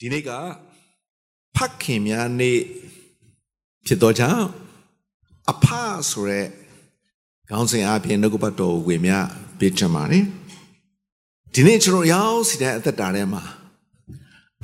[0.00, 0.30] ဒီနေ့က
[1.56, 2.58] ဖခင်များနေ့
[3.86, 4.46] ဖြစ်တော့ကြောင့်
[5.50, 5.66] အဖ
[6.10, 6.40] ဆိုရဲ
[7.48, 9.16] ခေါင်းစဉ်အပြင်နှုတ်ကပတ်တော်ဝေမျှ
[9.58, 10.24] ပေးချင်ပါတယ်
[11.54, 13.42] ဒီနေ့ကျွန်တော်ရောက်စီတဲ့အသက်တာထဲမှာ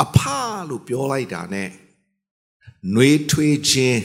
[0.04, 0.18] အဖ
[0.68, 1.64] လို့ပြောလိုက်တာ ਨੇ
[2.94, 4.00] နှွေးထွေးခြင်း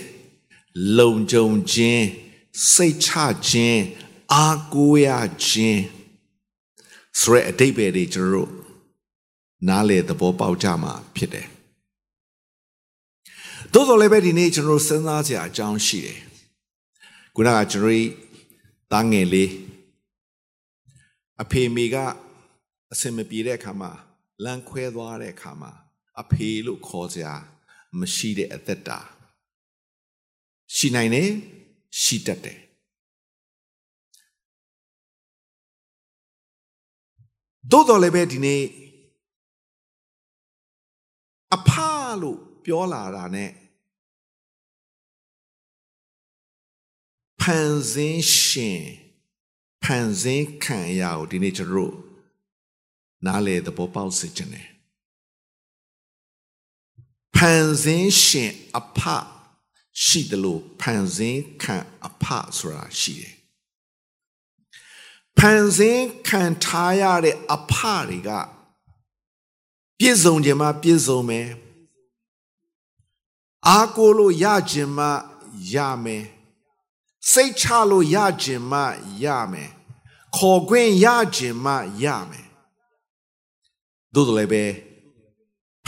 [0.98, 2.05] လုံခြုံခြင်း
[2.73, 3.09] စိတ်ချ
[3.50, 3.82] ခြင်း
[4.34, 5.07] အားကိုးရ
[5.46, 5.82] ခြင်း
[7.20, 8.68] ဆိုရဲအတိတ်ပဲတွေကျွန်တော်တို့
[9.67, 11.47] နားလေသဘောပေါက်ကြမှာဖြစ်တယ်။
[13.73, 16.19] သို့တော်လည်းပဲဒီနေ့ကျွန်တော်စဉ်းစားစရာအကြောင်းရှိတယ်။
[17.36, 18.05] ခုနကကျွန်တော်
[18.91, 19.51] တားငယ်လေး
[21.41, 21.95] အဖေမိက
[22.91, 23.91] အစင်မပြေတဲ့အခါမှာ
[24.43, 25.71] လမ်းခွဲသွားတဲ့အခါမှာ
[26.21, 27.33] အဖေလို့ခေါ်စရာ
[28.00, 29.00] မရှိတဲ့အသက်တာ
[30.75, 31.29] ရှိနိုင်တယ်
[32.02, 32.59] ရှိတတ်တယ်
[37.72, 38.61] သို့တော်လည်းပဲဒီနေ့
[42.23, 43.45] လို့ပြောလာတာ ਨੇ
[47.42, 48.84] ဖန်ဆင်းရှင်
[49.84, 51.95] ဖန်ဆင်းခံရကိုဒီနေ့ကျွန်တော်တို့
[53.25, 54.67] နားလေသဘောပေါက်စေချင်တယ်
[57.36, 59.00] ဖန်ဆင်းရှင်အဖ
[60.03, 62.25] ရှိတယ်လို့ဖန်ဆင်းခံအဖ
[62.58, 63.36] ဆိုတာရှိတယ်
[65.38, 67.73] ဖန်ဆင်းခံထားရတဲ့အဖ
[68.09, 68.30] တွေက
[70.00, 71.47] ပြည့်စုံခြင်းမှပြည့်စုံမယ်
[73.68, 75.08] အားကိုလို့ရခြင်းမှ
[75.74, 76.26] ရမယ်
[77.32, 78.80] စိတ်ချလို့ရခြင်းမှ
[79.24, 79.72] ရမယ်
[80.36, 82.48] ခေါ်ခွင့်ရခြင်းမှရမယ်
[84.14, 84.64] သို့တော်လည်းပဲ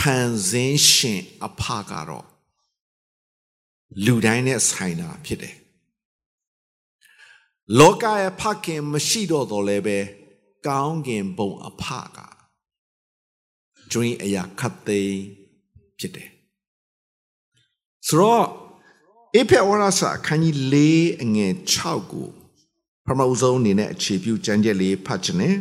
[0.16, 2.26] န်ဆင်းရှင်အဖကတော့
[4.04, 5.56] လူတိုင်းနဲ့ဆိုင်တာဖြစ်တယ်
[7.78, 9.98] လောကရဲ့ဖခင်မရှိတော့တော်လည်းပဲ
[10.66, 11.84] ကောင်းကင်ဘုံအဖ
[12.16, 12.18] က
[13.92, 15.20] ကျွင်းအရာခတ်သိမ်း
[15.98, 16.30] ဖြစ်တယ်
[18.06, 18.46] ဆိုတော့
[19.34, 20.74] အေဖက်ဝရစာအခန်းကြီး၄
[21.22, 22.28] အငယ်6ကို
[23.04, 25.56] ပထမဦးဆုံးအနေနဲ့အခြေပြုကျမ်းချက်လေးဖတ်ချင်တယ်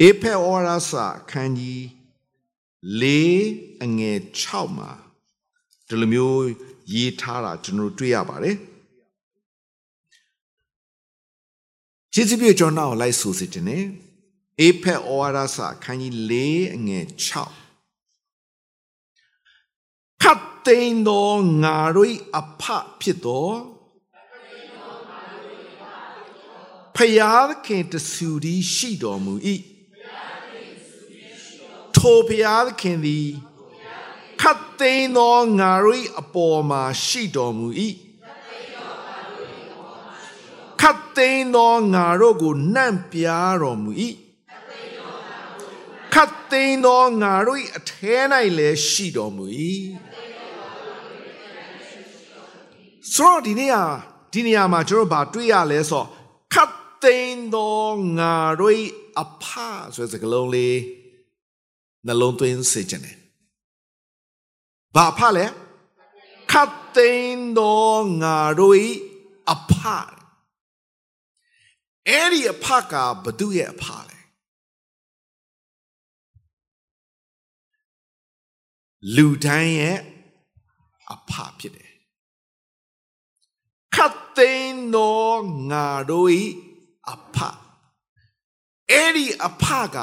[0.00, 1.80] အေဖက်ဝရစာအခန်းကြီး
[3.00, 3.02] ၄
[3.84, 4.90] အငယ်6မှာ
[5.88, 6.40] ဒီလိုမျိုး
[6.94, 8.56] ရေးထားတာကျွန်တော်တွေ့ရပါတယ်
[12.12, 13.84] ကျေးဇူးပြုကျွန်တော်လိုက်ဆိုစီတင်တယ်
[14.60, 16.32] အေဖက်ဩဝါဒစာခန်းကြီး၄
[16.74, 17.04] အငယ်
[17.92, 21.32] 6ခတ် သိမ်းသော
[21.62, 22.62] ငါတို့အဖ
[23.00, 23.50] ဖြစ်သော
[26.96, 29.34] ဖယားခင်တဆူဒီရှိတော်မူ၏
[31.96, 33.28] ထိုဖယားခင်သည်
[34.40, 37.68] ခတ်သိမ်းသောငါတို့အပေါ်မှာရှိတော်မူ၏
[40.80, 43.90] ခတ်သိမ်းသောငါတို့ကိုနှံ့ပြားတော်မူ၏
[46.14, 48.14] ခတ်သိမ်းသောငါတို့အထဲ၌
[48.58, 49.44] လည်းရှိတော်မူ၏
[53.16, 53.84] ဆိုတော့ဒီနေ့ဟာ
[54.32, 56.04] ဒီနေရာမှာကျွန်တော်ဗာတွေ့ရလဲဆို
[56.54, 57.84] ခတ်သိမ်းသော
[58.18, 58.82] ငါတို့
[59.20, 59.44] အဖ
[59.94, 60.78] ဆိုတဲ့စကားလုံးလေး
[62.06, 63.16] နှလုံးသွင်းစေချင်တယ်
[64.96, 65.46] ဘာဖလဲ
[66.52, 67.92] ခတ်သိမ်းသော
[68.22, 68.86] ငါတို့
[69.52, 69.72] အဖ
[72.08, 72.94] အဲ့ဒီအဖက
[73.24, 74.18] ဘသူရဲ့အဖလဲ
[79.16, 79.98] လူတိုင်းရဲ့
[81.12, 81.83] အဖဖြစ်တယ်
[83.94, 85.30] ခတ်သိမ်းသော
[85.70, 86.30] ငါတို့၏
[87.10, 87.36] အဖ
[88.90, 89.98] အဲ့ဒီအဖက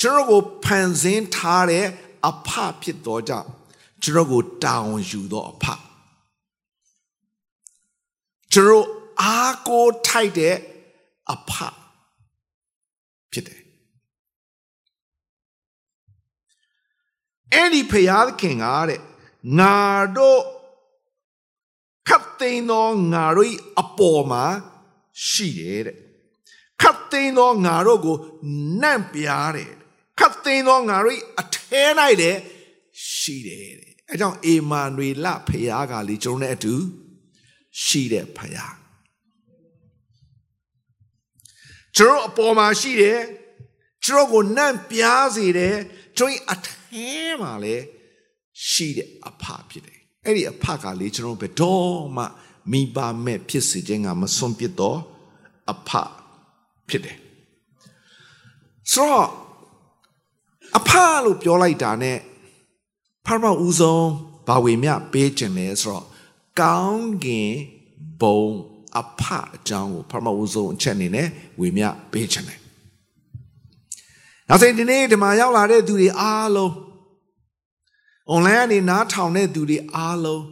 [0.00, 1.86] ကျွန်တော်ကိုဖန်ဆင်းထားတဲ့
[2.28, 2.48] အဖ
[2.82, 3.48] ဖြစ်သောကြောင့်
[4.02, 5.64] ကျွန်တော်ကိုတာဝန်ယူသောအဖ
[8.52, 8.86] ကျွန်တော်
[9.22, 10.56] အားကိုထိုက်တဲ့
[11.32, 11.52] အဖ
[13.32, 13.62] ဖြစ်တယ်
[17.52, 19.00] အဲ့ဒီဖယားခင်ကတဲ့
[19.58, 19.76] ငါ
[20.16, 20.63] တို့ခတ်
[22.44, 24.44] သိမ်းသောငါတို့အပေါ်မှာ
[25.28, 25.96] ရှိတယ်တဲ့
[26.82, 28.16] ခတ်သိမ်းသောငါတို့ကို
[28.82, 29.72] နန့်ပြားတယ်
[30.18, 31.82] ခတ်သိမ်းသောငါတို့အထဲ၌
[32.22, 32.36] တဲ့
[33.14, 36.74] ရှိတယ်တဲ့အဲကြောင့်အေမာနွေလဖယားကလေကျွန်တော်နဲ့အတူ
[37.82, 38.74] ရှိတဲ့ဖယား
[41.96, 43.20] ကျွန်တော်အပေါ်မှာရှိတယ်
[44.04, 45.76] ကျွန်တော်ကိုနန့်ပြားစေတယ်
[46.18, 47.08] ကျွန်တော်အထဲ
[47.40, 47.84] မှာလည်း
[48.70, 49.93] ရှိတဲ့အဖဖြစ်တယ်
[50.24, 52.24] အဲ့ဒီအဖကလေကျွန်တော်ဘယ်တော့မှ
[52.70, 54.98] မိဘမဲ့ဖြစ်စေခြင်းကမစွန့်ပစ်တော့
[55.72, 55.90] အဖ
[56.88, 57.18] ဖြစ်တယ်
[58.92, 59.28] ဆိုတော့
[60.78, 60.90] အဖ
[61.24, 62.12] လို့ပြောလိုက်တာ ਨੇ
[63.26, 64.08] ဖာမဦးဆုံး
[64.46, 66.04] ဘာဝေမြပေးခြင်းလဲဆိုတော့
[66.60, 67.52] ကောင်းကင်
[68.20, 68.42] ဘုံ
[69.00, 69.22] အဖ
[69.56, 71.28] အကြောင်းကိုဖာမဦးဆုံးအချက်အနေနဲ့
[71.60, 72.58] ဝေမျှပေးခြင်းတယ်။
[74.48, 76.72] ဒါဒါဆိုရင်ဒီနေ့ဒီမှာရောက်လာတဲ့သူတွေအားလုံး
[78.32, 80.44] online ကနေနားထောင်တဲ့သူတွေအားလုံး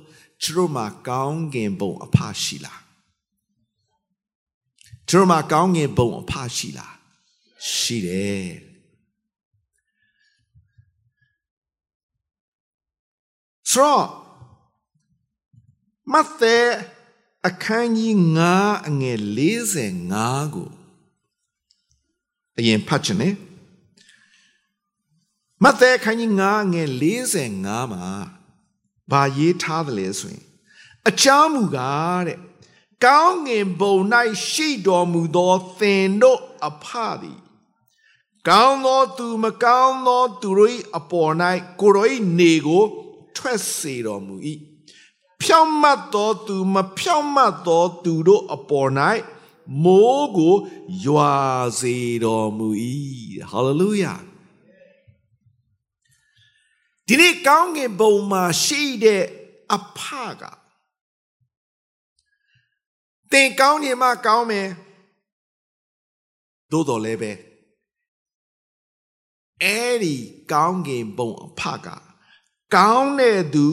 [0.43, 2.81] သူတို့မှာကောင်းကင်ဘုံအဖရှိလား
[5.09, 6.95] သူတို့မှာကောင်းကင်ဘုံအဖရှိလား
[7.71, 8.47] ရှိတယ်
[13.71, 14.05] ဆိုတော့
[16.13, 16.57] မဿဲ
[17.49, 18.17] အခန်းကြီး
[18.53, 19.19] 9အငယ်
[19.87, 20.69] 45ကို
[22.59, 23.35] အရင်ဖတ်ချင်တယ်
[25.63, 26.89] မဿဲအခန်းကြီး9ငယ်
[27.39, 28.07] 45မှာ
[29.11, 30.45] ဘာရေးထားတယ်လဲဆိုရင်
[31.09, 32.39] အချမ်းမူကားတဲ့
[33.05, 33.97] ကောင်းငင်ဘုံ၌
[34.49, 36.87] ရှိတော်မူသောသင်တို့အဖ
[37.21, 37.41] သည်
[38.49, 41.33] ကောင်းသောသူမကောင်းသောသူတို့၏အပေါ်၌
[41.81, 42.09] ကိုယ်တော်၏
[42.39, 42.85] နေကို
[43.37, 44.35] ထွက်စေတော်မူ၏
[45.41, 48.91] ဖြောင့်မတ်သောသူမဖြောင့်မတ်သောသူတို့အပေါ်၌
[49.85, 50.55] မိုးကို
[51.05, 51.35] ရွာ
[51.81, 52.69] စေတော်မူ၏
[53.51, 54.15] ဟာလေလုယာ
[57.13, 59.25] ဒီနေ့ကောင်းကင်ဘုံမှာရှိတဲ့
[59.75, 60.01] အဖ
[60.41, 60.43] က
[63.33, 64.69] သင်ကောင်းနေမှကောင်းမယ်
[66.71, 67.33] သို့တော်လည်းပဲ
[69.63, 70.15] အဲ့ဒီ
[70.53, 71.89] ကောင်းကင်ဘုံအဖက
[72.77, 73.67] ကောင်းတဲ့သူ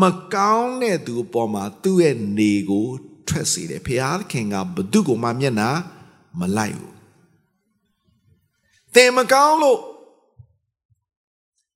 [0.00, 0.02] မ
[0.34, 2.86] ကောင်းတဲ့သူအပေါ်မှာသူ့ရဲ့နေကို
[3.28, 3.88] ထွက်စေတယ်ဖ
[4.32, 5.70] ခင်ကဘသူ့ကိုမှမျက်နာ
[6.38, 6.94] မလိုက်ဘူး
[8.94, 9.80] သင်မကောင်းလို့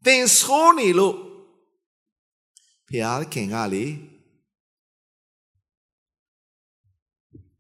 [0.07, 1.17] သင်ဆိုးနေလို့
[2.89, 2.91] ဖ
[3.33, 3.85] ခင်ကလေ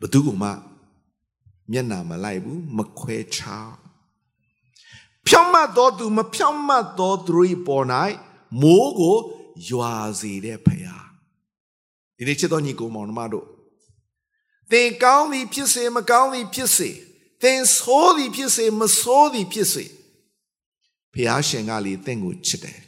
[0.01, 0.51] ဘသူ့ကိုမှ
[1.71, 3.73] မျက်နာမလိုက်ဘူးမခွဲခြား
[5.27, 7.33] ဖြောင့်မတ်တော်သူမဖြောင့်မတ်တော်သူ၏
[7.67, 7.85] ပေါ်၌
[8.61, 9.17] မိုးကို
[9.69, 10.97] ရွာစေတဲ့ဖရာ
[12.17, 13.47] ဒီနေ့ချစ်တော်ညီကိုမောင်နှမတို့
[14.71, 16.91] သင်ကောင်းသည်ဖြစ်စေမကောင်းသည်ဖြစ်စေ
[17.43, 19.85] သင်ဆိုးသည်ဖြစ်စေမဆိုးသည်ဖြစ်စေ
[21.17, 22.81] ဖရာရှင်ကလေသင်ကိုချစ်တယ်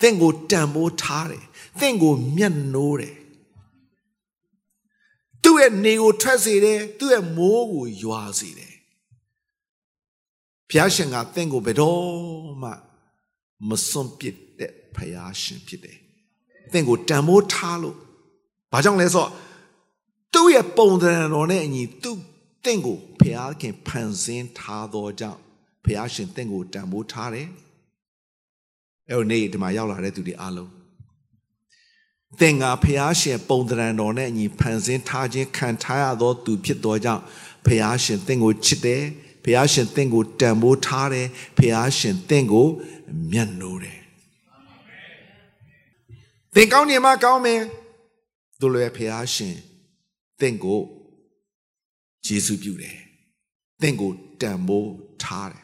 [0.00, 1.44] သင်ကိုတန်ဖိုးထားတယ်
[1.80, 3.16] သင်ကိုမျက်နှိုးတယ်
[5.42, 8.74] သူ့ရဲ့နေကိုထွက်စေတယ်သူ့ရဲ့မိုးကိုရွာစေတယ်
[10.68, 12.04] ဖရာရှင်ကသင်ကိုဘယ်တော့
[12.62, 12.70] မှ
[13.68, 15.98] မစွန့်ပစ်တဲ့ဖယားရှင်ဖြစ်တယ်။
[16.72, 17.96] သင်ကိုတန်မိုးထားလို့
[18.72, 19.30] ဘာကြောင့်လဲဆိုတော့
[20.32, 22.18] သူ့ရဲ့ပုံသဏ္ဍာန်တော်နဲ့အညီသူ့
[22.64, 25.43] သင်ကိုဖယားခင်ဖန်ဆင်းထားသောကြောင့်
[25.84, 27.48] ဖယားရှင်သင်ကိုတန်မိုးထားတယ်။
[29.08, 30.70] အဲ့တော့နေ့ဒီမှာရောက်လာတဲ့သူတွေအားလုံး
[32.40, 37.22] သင်ကဖယားရှင်ပုံသဏ္ဍာန်တော်နဲ့အညီဖန်ဆင်းထားခြင်းခံထားရသောသူဖြစ်သောကြောင့်
[37.66, 39.02] ဖယားရှင်သင်ကိုချစ်တယ်။
[39.44, 41.26] ဖယားရှင်သင်ကိုတန်ဖိုးထားတယ်။
[41.58, 42.66] ဖယားရှင်သင်ကို
[43.32, 43.98] မျက်နှိုးတယ်
[46.54, 47.60] သင်ကောင်းနေမှကောင်းမယ်
[48.60, 49.56] တို့လည်းဖះရှင်
[50.40, 50.80] သင်ကို
[52.26, 52.98] ယေရှုပြုတယ်
[53.82, 54.10] သင်ကို
[54.40, 54.92] တန်ဖိုး
[55.22, 55.63] ထားတယ်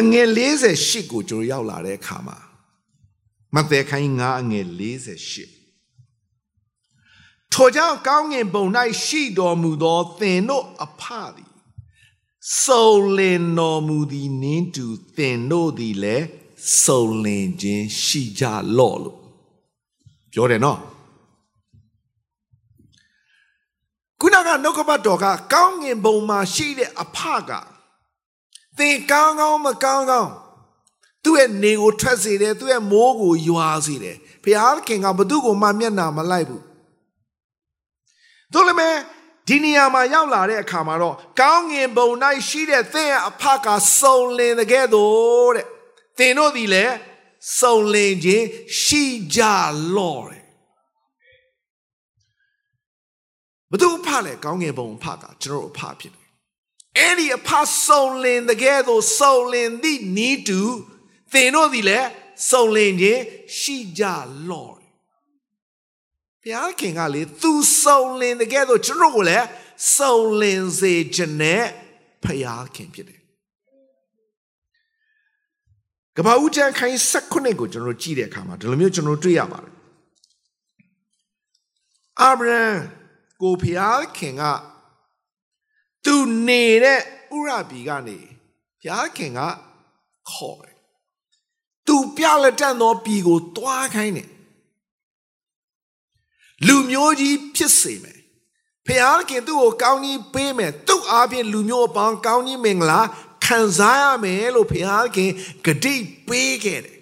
[0.00, 0.26] အငယ်
[0.70, 2.38] 48ကိုကျွန်တော်ရောက်လာတဲ့အခါမှာ
[3.54, 4.72] မဿဲခိုင်း9အငယ်48
[7.52, 8.64] ထိုကြောင့်ကောင်းငင်ဘုံ၌
[9.04, 11.02] ရှိတော်မူသောသင်တို့အဖ
[11.34, 11.50] သည်
[12.64, 14.86] စုံလင်တော်မူသည်နင်းတူ
[15.16, 16.26] သင်တို့သည်လည်း
[16.84, 18.44] စုံလင်ခြင်းရှိကြ
[18.76, 19.18] လော့လို့
[20.32, 20.78] ပြောတယ်နော်
[24.20, 27.18] ခုနကနှုတ်ကပတ်တော်ကကောင်းငင်ဘုံမှာရှိတဲ့အဖ
[27.48, 27.50] က
[28.78, 30.30] သင်ကောင်းကောင်းမကောင်းကောင်း
[31.24, 36.62] သူ့ရဲ့နေကိုထွက်စေတယ်သူ့ရဲ့မိုးကိုရွာစေတယ်ဘုရားခင်ကဘသူ့ကိုမှမျက်နာမလိုက်ဘူး
[38.52, 39.00] တို့လည်း
[39.48, 42.08] ဒီနေရာမှာရောက်လာတဲ့အခါမှာတော့ကောင်းငင်ဘုံ၌
[42.48, 43.68] ရှိတဲ့သင်ရဲ့အဖက
[44.00, 45.66] စုံလင်တဲ့ကဲ့သို့တဲ့
[46.18, 46.94] သင်တို့သည်လည်း
[47.60, 48.46] စုံလင်ခြင်း
[48.82, 49.40] ရှိကြ
[49.96, 50.42] လော့တဲ့
[53.70, 56.21] ဘသူအဖလဲကောင်းငင်ဘုံအဖကကျွန်တော်အဖဖြစ်တယ်
[56.98, 57.50] အဲ့ဒီအဖ
[57.86, 60.60] စုံလင်တဲ့ကဲ့သို့စုံလင်သည့်နီးတူ
[61.32, 62.08] သင်တို့သည်လည်း
[62.50, 63.22] စုံလင်ခြင်း
[63.58, 64.04] ရှိကြ
[64.48, 64.82] လော့
[66.42, 69.46] ဘုရားခင်ကလေသူစုံလင်တကယ်တော့ကျွန်တော်ကိုလည်း
[69.96, 71.64] စုံလင်စေခြင်းနဲ့
[72.24, 73.20] ဘုရားခင်ဖြစ်တယ်
[76.16, 79.72] ကပ္ပဦးကျမ်းခိုင်း16ကိုကျွန်တော်ကြည့်တဲ့အခါမှာဒီလိုမျိုးကျွန်တော်တွေ့ရပါတယ်
[82.20, 82.62] အာဗြဟံ
[83.42, 84.42] ကိုဖျားခင်က
[86.04, 86.16] သူ
[86.48, 87.00] နေတဲ့
[87.36, 88.18] ဥရပြီကနေ
[88.82, 89.40] ဖျားခင်က
[90.30, 90.76] ခေါ်တယ်
[91.86, 94.30] သူပြလက်တန်သောပြီကိုတွားခိုင်းတယ်
[96.66, 98.18] လူမျိုးကြီးဖြစ်စေမယ်
[98.86, 98.88] ဖ
[99.28, 103.00] ခင်သူ့ကိုကောင်းကြီးပေးမယ်သူ့အားဖြင့်လူမျိုးအပေါင်းကောင်းကြီးမင်္ဂလာ
[103.44, 104.74] ခံစားရမယ်လို့ဖ
[105.16, 105.30] ခင်
[105.64, 105.94] ဂတိ
[106.28, 106.98] ပေးခဲ့တယ်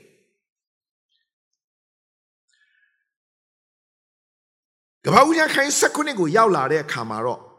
[5.04, 7.49] ကပ္ပဦးကျခိုင်း၁၉ကိုရောက်လာတဲ့အခါမှာတော့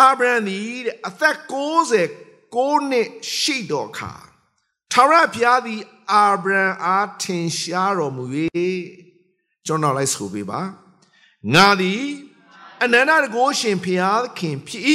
[0.00, 1.36] အာဗြဟံသည်တဲ့အသက်
[2.12, 4.14] 69နှစ်ရှိတော်အခါ
[4.92, 5.80] ထာဝရဘုရားသည်
[6.12, 8.24] အာဗြဟံအားထင်ရှားတော်မူ၍
[9.66, 10.60] ကျွန်တော်လိုက်ဆိုပေးပါ
[11.54, 12.04] ငါသည်
[12.82, 14.84] အနန္တတကိုရှင်ဘုရားခင်ဖြစ်၏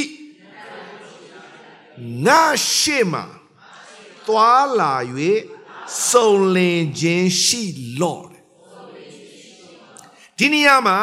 [2.26, 2.42] ငါ
[2.74, 3.24] ရှေ့မှာ
[4.26, 4.94] သွားလာ၍
[6.08, 7.62] စုံလင်ခြင်းရှိ
[8.00, 8.24] လော့
[10.38, 10.98] ဒီနေရာမှာ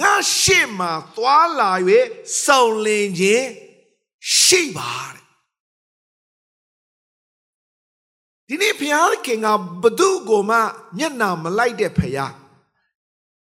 [0.00, 1.70] ငါရှေ့မှာသွားလာ၍
[2.44, 3.48] စုံလင်ခြင်း
[4.38, 5.24] ရှိပါတဲ့
[8.48, 9.46] ဒီနေ့ဘုရားခင်က
[9.82, 10.58] ဘသူကိုမှ
[10.96, 12.34] မျက်နာမလိုက်တဲ့ဖရား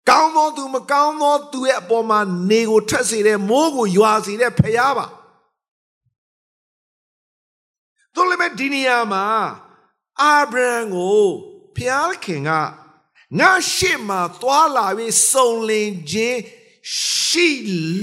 [0.10, 5.08] ကောင်းသောသူမကောင်းသောသူရဲ့အပေါ်မှာနေကိုထက်စေတဲ့မိုးကိုရွာစေတဲ့ဖရားပါ
[8.14, 9.26] တို့လည်းဒီနေရာမှာ
[10.22, 11.24] အာဗြဟံကို
[11.76, 12.52] ဘုရားခင်က
[13.40, 16.40] ငါရှေ့မှာသွားလာပြီးစုံလင်ခြင်း
[17.24, 17.48] ရှိ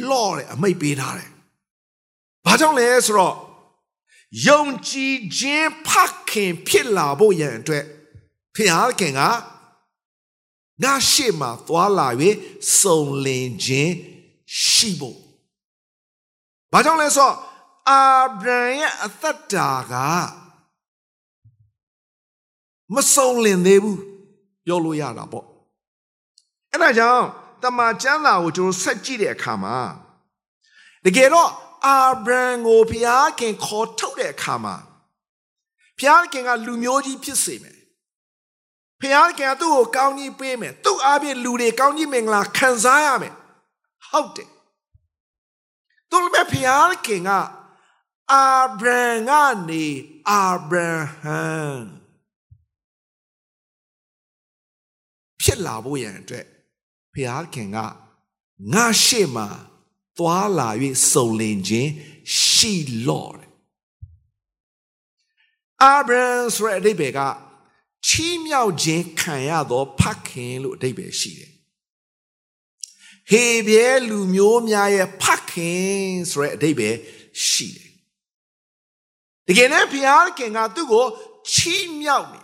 [0.08, 1.30] လော့တဲ့အမိတ်ပေးထားတယ်။
[2.44, 3.36] ဘာကြောင့်လဲဆိုတော့
[4.46, 5.90] ယုံကြည်ခြင်းဖ
[6.30, 7.84] ခင်ဖြစ်လာဖို့ရန်အတွက်
[8.54, 8.56] ဖ
[9.00, 9.20] ခင်က
[10.82, 12.36] ငါရှေ့မှာသွားလာပြီး
[12.80, 13.92] စုံလင်ခြင်း
[14.62, 15.18] ရှိဖို့
[16.72, 17.34] ဘာကြောင့်လဲဆိုတော့
[17.88, 18.02] အာ
[18.42, 19.94] ဗြဟံရဲ့အသက်တာက
[22.94, 24.00] မစုံလင်သေးဘူး
[24.66, 25.46] ပြောလို့ရတာပေါ့
[26.72, 27.24] အဲ့ဒါကြောင့်
[27.62, 29.76] တမန်ကျမ်းစာကိုကျွန်တော်ဆက်ကြည့်တဲ့အခါမှာ
[31.04, 31.50] တကယ်တော့
[31.86, 34.76] အာဗြဟံကိုဘုရားခင်ခေါ်ထုတ်တဲ့အခါမှာ
[35.98, 37.78] ဘုရားခင်ကလူမျိုးကြီးဖြစ်စေမယ်
[39.00, 43.34] ဘုရားခင်ကသူ့ကိုကောင်းကြီးပေးမယ်သူ့အားဖြင့်လူတွေကောင်းကြီးမင်္ဂလာခံစားရမယ်
[44.10, 44.50] ဟုတ်တယ်
[46.10, 47.30] သူ့မဲ့ဘုရားခင်က
[48.32, 48.46] အာ
[48.80, 49.30] ဗြဟံက
[49.68, 49.86] နေ
[50.30, 50.76] အာဗြ
[51.20, 52.03] ဟံ
[55.44, 56.46] ဖြစ်လာဖို့ရန်အတွက်
[57.14, 57.78] ဘုရားခင်က
[58.74, 59.48] ငါရှေ့မှာ
[60.18, 60.68] သွားလာ၍
[61.12, 61.90] စုံလင်ခြင်း
[62.40, 62.72] ရှိ
[63.08, 63.44] လော့
[65.82, 67.20] အာဗြဟံဆိုတဲ့အဓိပ္ပာယ်က
[68.06, 71.52] ချီးမြှောက်ခြင်းခံရသောဖခင်လို့အဓိပ္ပာယ်ရှိတယ်
[73.30, 75.94] ဟေဘဲလူမျိုးများရဲ့ဖခင်
[76.30, 76.96] ဆိုတဲ့အဓိပ္ပာယ်
[77.48, 77.90] ရှိတယ်
[79.46, 81.06] တကယ်နဲ့ဘုရားခင်ကသူ့ကို
[81.52, 82.43] ချီးမြှောက်နေတ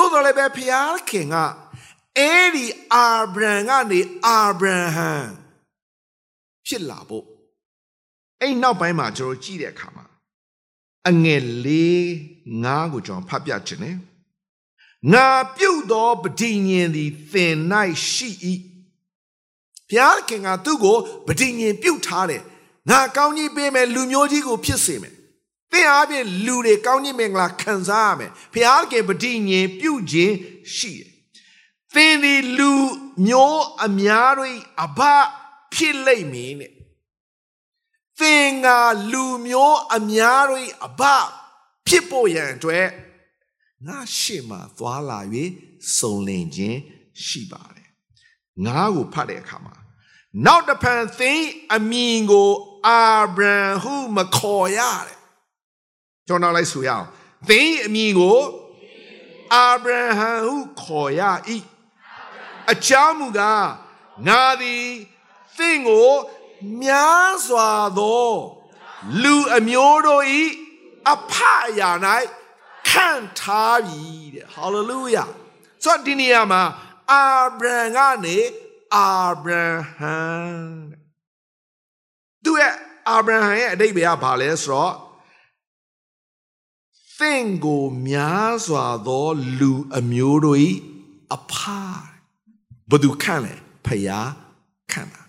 [0.00, 1.36] သို့တော်လည်းပဲဘုရားခင်က
[2.18, 5.12] အဲ့ဒီအာဗြဟံကနေအာဗြဟံ
[6.66, 7.26] ဖြစ်လာဖို့
[8.40, 10.04] အဲ့နောက်ပိုင်းမှာကျွန်တော်ကြည့်တဲ့အခါမှာ
[11.08, 12.10] အငယ်လေး
[12.64, 13.96] ငါးကိုကျွန်တော်ဖတ်ပြခြင်းနဲ့
[15.12, 17.54] ငါပြုတ်သောပဋိညာဉ်သည်သင်၌
[18.10, 18.28] ရှိ၏
[19.88, 22.42] ဘုရားခင်ကသူ့ကိုပဋိညာဉ်ပြုတ်ထားတယ်
[22.90, 25.14] ငါကောင်းကြီးပေးမယ်လူမျိုးကြီးကိုဖြစ်စေမယ်
[25.72, 30.34] သင်အားဖြင့်လူတွေကောင်းကြီးမင်္ဂလာခံစားရမယ်ဘုရားခင်ပဋိညာဉ်ပြုတ်ခြင်း
[30.76, 31.10] ရှိတယ်
[31.94, 32.72] သင်ဒီလူ
[33.26, 35.00] မျိုးအများတို့အဘ
[35.74, 36.72] ဖြစ်လိမ့်မည်တဲ့
[38.20, 38.68] သင်က
[39.12, 41.02] လူမျိုးအများတို့အဘ
[41.86, 42.86] ဖြစ်ဖို့ရန်အတွက်
[43.86, 45.20] ငါရှေ့မှာသွားလာ၍
[45.96, 46.78] စုံလင်ခြင်း
[47.26, 47.88] ရှိပါတယ်
[48.64, 49.74] ငါကိုဖတ်တဲ့အခါမှာ
[50.46, 51.40] နောက်တစ်ဖန်သင်
[51.74, 52.50] အမည်ကို
[52.86, 53.02] အာ
[53.36, 55.19] ဗြဟံဟုမခေါ်ရတဲ့
[56.30, 57.06] ကျွန်တော်လိုက်ဆိုရအောင်
[57.48, 58.40] သင်အမည်ကို
[59.54, 61.20] အာဗြဟံဟုခေါ်ရ၏
[62.72, 63.66] အကြောင်းမူကား
[64.26, 64.86] ငါသည်
[65.56, 66.10] သင်ကို
[66.82, 68.32] များစွာသော
[69.22, 70.24] လူအမျိုးတို့၏
[71.12, 71.32] အဖ
[71.66, 71.90] အရာ၌
[72.88, 73.08] ခံ
[73.38, 74.02] ထားပြီ
[74.34, 75.24] တဲ့ဟာလေလုယာ
[75.84, 76.62] ဆိုတော့ဒီနေရာမှာ
[77.10, 77.24] အာ
[77.60, 78.38] ဗြဟံကနေ
[78.96, 79.10] အာ
[79.44, 79.50] ဗြ
[79.96, 80.18] ဟံ
[82.44, 82.74] သူရဲ့
[83.08, 84.94] အာဗြဟံရဲ့အတိတ်ပဲကဘာလဲဆိုတော့
[87.20, 90.58] သင်ကိုများစွာသော လူအမျိုးတို့၏
[91.34, 91.52] အဖ
[92.90, 94.30] ဘသူခံလဲဖယား
[94.90, 95.22] ခံတာ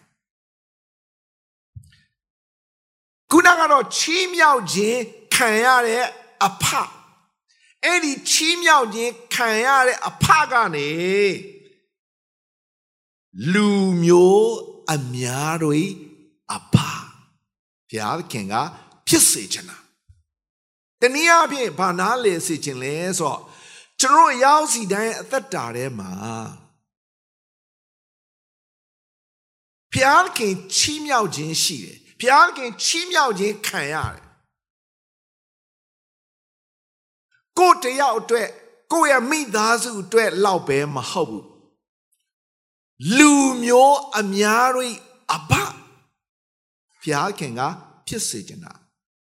[3.32, 5.02] ခုနကတော့ချီးမြှောက်ခြင်း
[5.36, 6.06] ခံရတဲ့
[6.46, 6.66] အဖ
[7.84, 10.90] အဲ့ဒီချီးမြှောက်ခြင်းခံရတဲ့အဖကနေ
[13.54, 13.70] လူ
[14.04, 14.54] မျိုး
[14.94, 15.86] အများတို့
[16.54, 16.90] အဖဘု
[17.98, 18.56] ရားခင်က
[19.08, 19.81] ဖြစ်စေချင်တာ
[21.02, 23.42] တနည်းအားဖြင့်ဘာနာလေစေချင်လဲဆိုတော့
[24.02, 26.12] ကျွန်တော်ရောက်စီတိုင်းအသက်တာထဲမှာ
[29.94, 34.22] ဘုရားခင်ချီးမြှောက်ခြင်းရှိတယ်ဘုရားခင်ချီးမြှောက်ခြင်းခံရတယ်
[37.58, 38.50] ကိုတယောက်အတွက်
[38.92, 41.46] ကိုရဲ့မိသားစုအတွက်လောက်ပဲမဟုတ်ဘူး
[43.18, 43.32] လူ
[43.64, 44.98] မျိုးအများကြီး
[45.36, 45.64] အဘဘု
[47.12, 47.62] ရားခင်က
[48.08, 48.74] ဖြစ်စေချင်တာ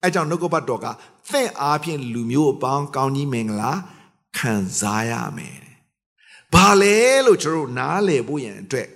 [0.03, 0.85] အဲကြောင့်နှုတ်ကပတ်တော်က
[1.29, 3.71] သင့်အားဖြင့်လူမျိုးအပေါင်းကောင်းကြီးမင်္ဂလာ
[4.37, 5.59] ခံစားရမယ်။
[6.53, 8.89] ဘာလဲလို့ကျွန်တော်နားလည်ဖို့ရန်အတွက်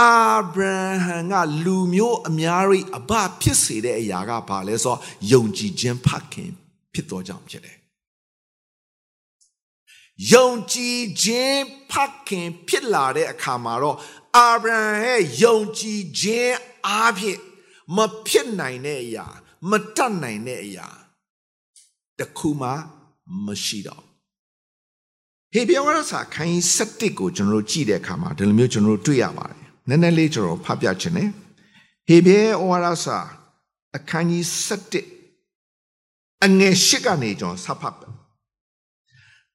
[0.00, 0.16] အာ
[0.54, 0.62] ဗြ
[1.04, 1.34] ဟံက
[1.64, 5.00] လူမျိုးအများကြီးအဘဖြစ်စေတဲ့အရာကဘာလဲဆိုတော့
[5.32, 6.50] ယုံကြည်ခြင်းဖခင်
[6.92, 7.76] ဖြစ်တော်ကြောင့်ဖြစ်တယ်
[10.32, 11.92] ယုံကြည်ခြင်းဖ
[12.28, 13.96] ခင်ဖြစ်လာတဲ့အခါမှာတော့
[14.36, 16.56] အာဗြဟံရဲ့ယုံကြည်ခြင်း
[16.86, 17.40] အားဖြင့်
[17.96, 19.26] မဖြစ်နိုင်တဲ့အရာ
[19.70, 20.88] မတတ်နိုင်တဲ့အရာ
[22.18, 22.68] တခုမှ
[23.46, 24.04] မရှိတော့
[25.52, 31.30] ဟေဘရဲဝါစာခိုင်း7ကိုကျွန်တော်တို့ကြည့်တဲ့အခါမှာဒီလိုမျိုးကျွန်တော်တို့တွေ့ရပါတယ်နည်းနည်းလေးကျွန်တော်ဖတ်ပြချင်တယ်
[32.06, 33.18] ဟေဘရဲဝါစာ
[33.96, 34.44] အခန်းကြီး
[35.24, 38.12] 7အငယ်8ကနေကျွန်တော်ဆက်ဖတ်တယ်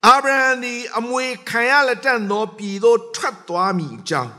[0.07, 4.33] အာဗြဟံသည်အမွေခံရလက်တန့်သောပြည်သို့ထွက်သွားမိအကြောင်း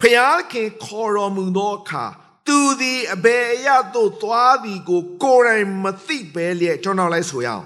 [0.00, 2.04] ဖျားခင်ခေါ်တော်မူသောအခါ
[2.46, 7.64] သူသည်အဘယ်အရသို့သွားသည်ကို ကိုယ်တိုင်မသိပဲလျက်ကျွန်တော်လိုက်ဆိုရအောင်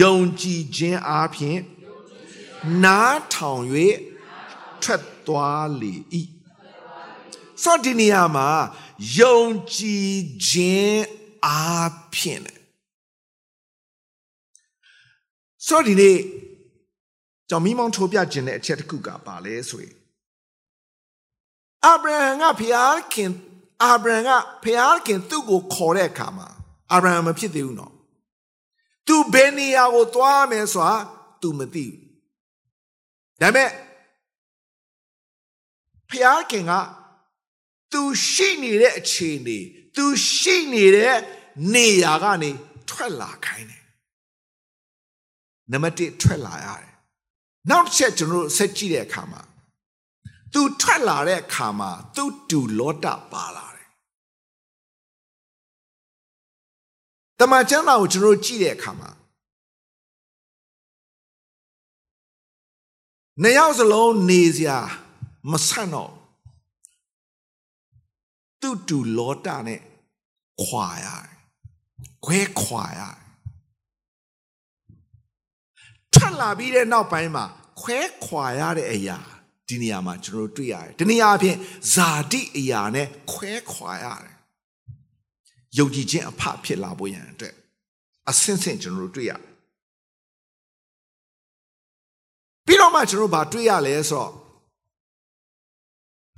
[0.00, 1.60] ယုံကြည်ခြင်းအားဖြင့်
[2.84, 3.62] နားထောင်၍
[4.82, 5.94] ထွက်သွားလေ၏
[7.62, 8.48] ဆိုဒီနေရာမှာ
[9.18, 9.40] ယုံ
[9.74, 10.12] ကြည်
[10.48, 11.02] ခြင်း
[11.46, 12.42] အားဖြင့်
[15.66, 16.18] ဆိုဒီနေ့
[17.48, 19.94] ကျွန်မိမောင်းထိုးပြခြင်းတဲ့အချက်တစ်ခုကပါလဲဆိုရင်
[21.84, 23.30] အာဗြဟံကဖျားခင်
[23.83, 24.29] အာဗြဟံက
[24.63, 26.47] ဖျားခင်သူ့ကိုခေါ်တဲ့အခါမှာ
[26.91, 27.93] အာဗြဟံမဖြစ်သေးဘူးနော်
[29.07, 30.95] သူဘယ်နေရာကိုသွားမယ်ဆိုတာ
[31.41, 31.97] तू မသိဘူး
[33.41, 33.69] ဒါပေမဲ့
[36.09, 36.73] ဖျားခင်က
[37.91, 39.59] तू ရှိနေတဲ့အခြေအနေ
[39.95, 41.17] तू ရှိနေတဲ့
[41.73, 42.49] နေရာကနေ
[42.89, 43.85] ထွက်လာခိုင်းတယ်
[45.71, 46.93] နံပါတ်1ထွက်လာရတယ်
[47.69, 49.41] နောက်တစ်ချက်ကျွန်တော်တို့ဆက်ကြည့်တဲ့အခါမှာ
[50.54, 53.88] तू ထွက်လာတဲ့အခါမှာ तू တူလောတပါလာတယ်
[57.38, 59.10] တမန်ကျမ်းစာကိုကျွန်တော်တို့ကြည့်တဲ့အခါမှာ
[63.42, 64.78] နှစ်ယောက်စလုံးနေစရာ
[65.50, 66.12] မဆန့်တော့
[68.60, 69.80] တူတူလောတာနဲ့
[70.62, 71.30] ခွာရတယ်
[72.24, 73.16] ခွဲခွာရတယ်
[76.14, 77.44] ထွက်လာပြီးတဲ့နောက်ပိုင်းမှာ
[77.80, 79.18] ခွဲခွာရတဲ့အရာ
[79.68, 81.56] ဒီနေရာမှာကျွန်တော်တို့တွေ့ရတယ်ဒီနေရာအဖြစ်
[81.94, 84.34] ဇာတိအရာနဲ့ခွဲခွာရတယ်
[85.78, 87.54] ယုံကြည်ခြင်းအဖဖြစ်လာဖို့ရန်အတွက်
[88.30, 89.42] အဆင့်ဆင့်ကျွန်တော်တို့တွေ့ရတယ်
[92.66, 94.32] ပြီးတော့မှကျွန်တော်ဘာတွေ့ရလဲဆိုတော့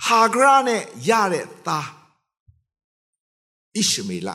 [0.06, 1.88] ဟာဂရနဲ့ရတဲ့သား
[3.74, 4.30] ဣရှမေလ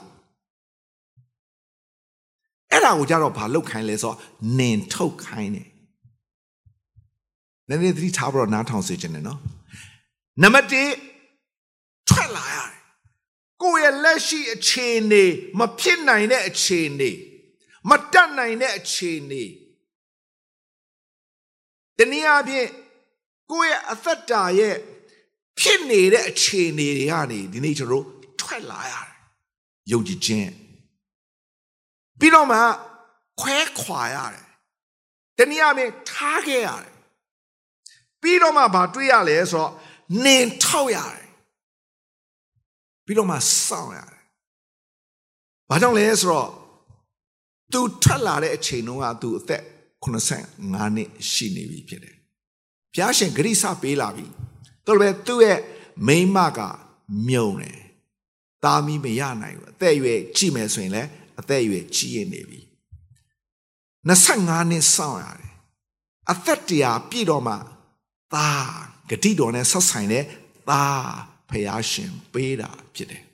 [2.72, 4.18] အဲ့ဒါကိုကြတော့ဘာလုတ်ခိုင်းလဲဆိုတော့
[4.58, 5.71] နင်ထုတ်ခိုင်းတယ်
[7.72, 9.40] နည်းနည်းသတိထားပြီးတော့နားထောင်စေချင်တယ်နော်
[10.42, 10.68] နံပါတ်
[11.32, 12.80] 1ထွက်လာရတယ်
[13.62, 15.24] ကိုယ့်ရဲ့လက်ရှိအခြေအနေ
[15.60, 17.12] မဖြစ်နိုင်တဲ့အခြေအနေ
[17.90, 19.44] မတတ်နိုင်တဲ့အခြေအနေ
[21.98, 22.70] တနည်းအားဖြင့်
[23.52, 24.76] ကိုယ့်ရဲ့အသက်တာရဲ့
[25.60, 28.06] ဖြစ်နေတဲ့အခြေအနေတွေကနေဒီနေ့ကျွန်တော်
[28.42, 29.16] ထွက်လာရတယ်
[29.92, 30.52] ယုံကြည်ခြင်း
[32.20, 32.60] ပြီးတော့မှ
[33.40, 34.48] ခွဲခွာရတယ်
[35.38, 36.91] တနည်းအားဖြင့်ထားခဲ့ရတယ်
[38.22, 39.72] ပြီးတော့မှဘာတွေ့ရလဲဆိုတော့
[40.24, 41.28] နင်ထောက်ရတယ်
[43.06, 44.22] ပြီးတော့မှစောင့်ရတယ်
[45.70, 46.50] ဘာကြောင့်လဲဆိုတော့
[47.74, 49.64] तू ထွက်လာတဲ့အချိန်တုန်းက तू အသက်
[50.04, 52.16] 85နှစ်ရှိနေပြီဖြစ်တယ်။
[52.94, 54.26] ဘုရားရှင်ဂရိစပေးလာပြီ။
[54.86, 55.60] တော်လည်းသူ့ရဲ့
[56.08, 56.60] မိန်းမက
[57.28, 57.80] မြုံတယ်။
[58.64, 62.60] သားမီးမရနိုင်ဘူး။အသက်အရွယ်ကြည့်မယ်ဆိုရင်လည်းအသက်အရွယ်ကြီးရနေပြီ။
[64.10, 65.54] 25နှစ်စောင့်ရတယ်။
[66.32, 67.56] အသက်တရာပြည့်တော့မှ
[68.34, 68.70] သား
[69.10, 70.24] ဂတိတော်နဲ့ဆက်ဆိုင်တဲ့
[70.70, 71.06] သား
[71.50, 73.24] ဖះရှင်ပေးတာဖြစ်တယ်။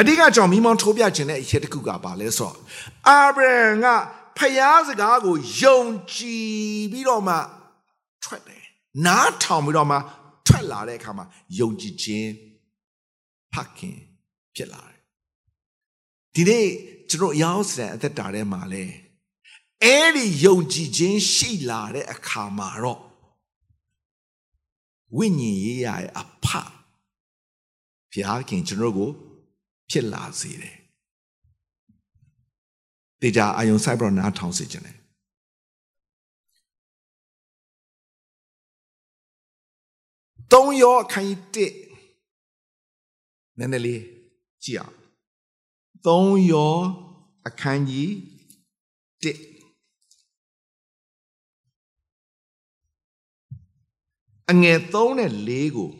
[0.00, 2.56] အဓိကကြောင့်မိမောင်းထိုးပြခြင်းတဲ့အချက်တစ်ခုကပါလဲဆိုတော့
[3.08, 3.86] အာဗြဟံက
[4.38, 5.80] ဖျားစကားကိုယုံ
[6.14, 6.52] ကြည်
[6.92, 7.36] ပြီးတော့မှ
[8.24, 8.64] ထွက်တယ်
[9.06, 9.96] နားထောင်ပြီးတော့မှ
[10.46, 11.24] ထွက်လာတဲ့အခါမှာ
[11.58, 12.30] ယုံကြည်ခြင်း
[13.52, 13.98] ဖခင်
[14.56, 15.00] ဖြစ်လာတယ်
[16.34, 16.66] ဒီနေ့
[17.10, 18.84] ကျွန်တော်ရောက်စတဲ့အသက်တာထဲမှာလဲ
[19.84, 23.00] အဲ့ဒီယုံကြည်ခြင်းရှိလာတဲ့အခါမှာတော့
[25.16, 26.46] ဝိညာဉ်ရေးရရဲ့အဖ
[28.12, 29.10] ဘုရားခင်ကျွန်တော်ကို
[29.90, 30.76] ဖြစ်လာစေတယ်
[33.20, 34.96] တေချာအာယုံဆိုင်ပြီးတော့နားထောင်စေခြင်းတယ်
[40.52, 41.70] သုံးရောအခန်းကြီး
[43.56, 44.02] 1နည်းနည်းလေး
[44.64, 44.96] ကြည့်အောင်
[46.06, 46.74] သုံးရော
[47.48, 48.10] အခန်းကြီး
[49.22, 49.51] 1
[54.50, 55.90] အငယ်3နဲ့4ကို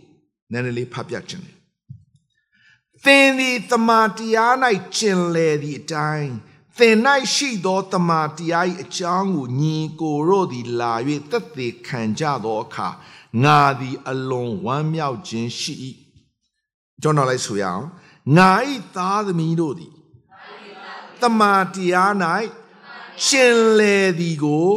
[0.53, 1.57] နည်းနည်းလေးဖတ်ပြခြင်းတယ်
[3.05, 4.55] သင်သည်တမန်တရား၌
[4.97, 6.33] ကျင်လေသည့်အတိုင်း
[6.79, 6.97] သင်၌
[7.35, 10.93] ရှိသောတမာတရား၏အကြောင်းကိုညီကိုတို့သည်လာ၍
[11.31, 12.89] သက်သေခံကြသောအခါ
[13.45, 15.75] ငါသည်အလွန်ဝမ်းမြောက်ခြင်းရှိ၏
[17.03, 17.85] ကျွန်တော်လိုက်ဆိုရအောင်
[18.37, 18.53] ငါ၏
[18.97, 19.93] သားသမီးတို့သည်
[21.21, 22.13] တမာတရား၌
[23.27, 24.71] ရှင်လေသည်ကို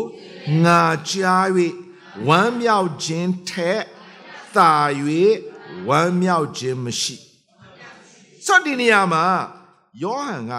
[0.65, 1.47] ငါကြား၍
[2.27, 3.83] ဝမ်းမြောက်ခြင်းထက်
[4.55, 4.73] သာ၍
[5.89, 7.15] ဝမ်းမြောက်ခြင်းမရှိ
[8.45, 9.25] စဒီနေရာမှာ
[10.03, 10.53] ယောဟန်က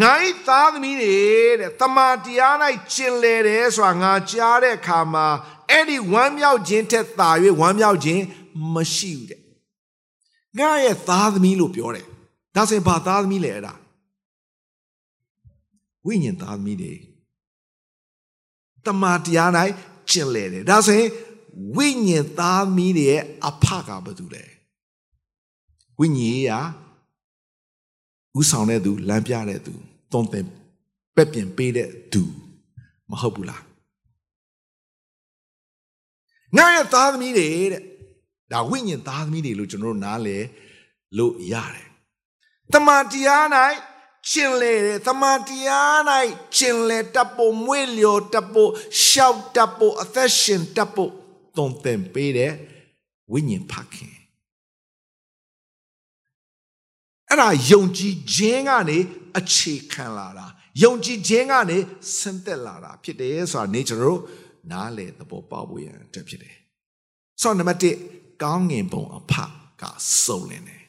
[0.00, 0.12] ငါ၏
[0.48, 1.16] သားသမီးတွေ
[1.60, 2.54] တဲ့တမာတရား၌
[2.92, 5.26] ကျင်လေတယ်ဆိုတာငါကြားတဲ့အခါမှာ
[5.70, 8.22] အဲ့ဒီဝမ်းမြောက်ခြင်းထက်သာ၍ဝမ်းမြောက်ခြင်း
[8.74, 9.40] မရှိဘူးတဲ့
[10.58, 12.06] ငါရဲ့သားသမီးလို့ပြောတယ်
[12.54, 13.74] ဒါဆိုရင်ဘာသားသမီးလဲအဲ့ဒါ
[16.06, 16.92] ဝိညာဉ်သားသမီးတွေ
[18.86, 19.50] တမာတရား၌
[20.10, 21.10] ကျင်လေတယ်ဒါဆိုရင်
[21.76, 24.44] ဝိညာဉ်သားသမီးတွေရဲ့အဖကဘာတူလဲ
[25.98, 26.60] ဝိညာဉ်ရာ
[28.38, 29.72] ဥဆောင်တဲ့သူလမ်းပြတဲ့သူ
[30.12, 30.46] သွန်သင်
[31.14, 32.22] ပက်ပြင်ပေးတဲ့သူ
[33.10, 33.62] မဟုတ်ဘူးလား
[36.56, 37.82] ငါရဲ့သားသမီးတွေတဲ့
[38.52, 40.38] ဒါဝိညာဉ်သားသမီးတွေလို့ကျွန်တော်တို့နားလဲ
[41.16, 41.88] လို့ရတယ်
[42.72, 43.46] တမန်တရား၌
[44.30, 45.98] ရှင်လေတယ်တမန်တရား၌
[46.56, 48.70] ရှင်လေတပ်ဖို့မွေးလျော်တပ်ဖို့
[49.06, 51.12] ရှောက်တပ်ဖို့အသက်ရှင်တပ်ဖို့
[51.56, 52.52] သွန်သင်ပေးတဲ့
[53.32, 54.18] ဝိညာဉ်ဖခင်
[57.28, 58.98] အဲ့ဒါယုံကြည်ခြင်းကနေ
[59.38, 60.46] အခြေခံလာတာ
[60.82, 61.78] ယုံကြည်ခြင်းကနေ
[62.18, 64.22] ဆင်းသက်လာတာဖြစ်တယ်ဆိုတာနေကျွန်တော်တို့
[64.70, 66.56] နားလေသဘောပေါက်ဖို့ရန်အတွက်ဖြစ်တယ်
[67.40, 67.80] ဆိုတော့နံပါတ်
[68.14, 69.32] 1ကောင်းငင်ပုံအဖ
[69.80, 69.84] က
[70.24, 70.82] စုံလင်တယ်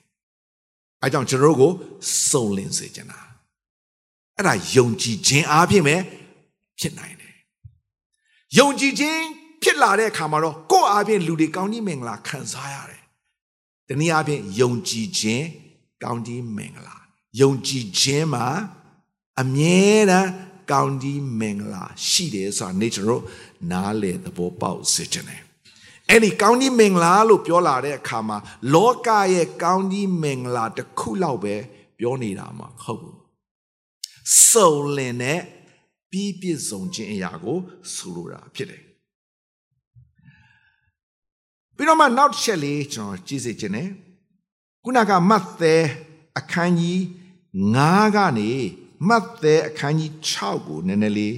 [1.01, 1.71] အဲကြောင့်ကျွန်တော်တို့ကို
[2.29, 3.28] စုံလင်စေချင်တာ
[4.39, 5.95] အဲ့ဒါယုံကြည်ခြင်းအားဖြင့်ပဲ
[6.79, 7.35] ဖြစ်နိုင်တယ်
[8.57, 9.21] ယုံကြည်ခြင်း
[9.61, 13.03] ဖြစ်လာတဲ့အခါမှာတော့ကိုယ့်အားဖြင့်လူတွေကောင်းကြီးမင်္ဂလာခံစားရတယ်
[13.87, 15.45] တနည်းအားဖြင့်ယုံကြည်ခြင်း
[16.03, 16.97] ကောင်းကြီးမင်္ဂလာ
[17.41, 18.47] ယုံကြည်ခြင်းမှာ
[19.41, 20.29] အမြဲတမ်း
[20.71, 23.23] ကောင်းကြီးမင်္ဂလာရှိတယ်ဆိုတာနေကျွန်တော်
[23.71, 25.41] နားလေသဘောပေါက်စေချင်တယ်
[26.09, 28.37] အဲ့ဒီကောင်းကြီးမင်္ဂလာလို့ပြောလာတဲ့အခါမှာ
[28.73, 31.55] လောကရဲ့ကောင်းကြီးမင်္ဂလာတစ်ခုလောက်ပဲ
[31.99, 33.18] ပြောနေတာမှာဟုတ်ဘူး
[34.49, 35.39] စုံလင်တဲ့
[36.11, 37.57] ပြီးပြည့်စုံခြင်းအရာကို
[37.93, 38.83] ဆိုလိုတာဖြစ်တယ်
[41.75, 43.89] ပြီးတော့မှနောက်တစ်ချက်လေးကျွန်တော်ကြည့်စေချင်တယ်
[44.83, 45.75] ခုနကမတ်သဲ
[46.37, 46.99] အခန်းကြီး
[47.75, 48.51] 9ကနေ
[49.07, 51.35] မတ်သဲအခန်းကြီး6ကိုနည်းနည်းလေး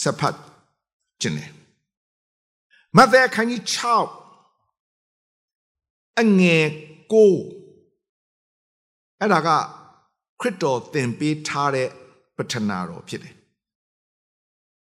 [0.00, 0.36] ဆက်ဖတ်
[1.20, 1.50] ခြင်းတယ်
[2.96, 3.62] မတ်သဲအခန်းကြီး
[4.50, 6.66] 6အငယ်
[7.12, 7.34] ကို
[9.20, 9.48] အဲ့ဒါက
[10.40, 11.88] ခရစ်တော်သင်ပေးထားတဲ့
[12.36, 13.34] ပထနာတော်ဖြစ်တယ်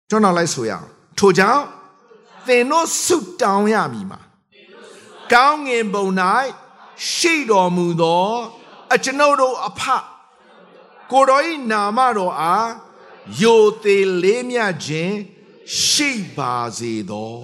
[0.09, 1.65] ကျွန်တော်လိုက်ဆိုရအောင်ထို့ကြောင့်
[2.47, 4.21] သင်တို့ဆုတောင်းရမည်မှာ
[5.33, 6.07] ကောင်းငင်ပုံ၌
[7.13, 8.31] ရှိတော်မူသော
[8.95, 9.81] အကျွန်ုပ်တို့အဖ
[11.13, 12.71] ကိုတော်၏နာမတော်အား
[13.43, 15.17] ယိုသေးလေးမြတ်ခြင်း
[15.85, 17.39] ရှိပါစေသော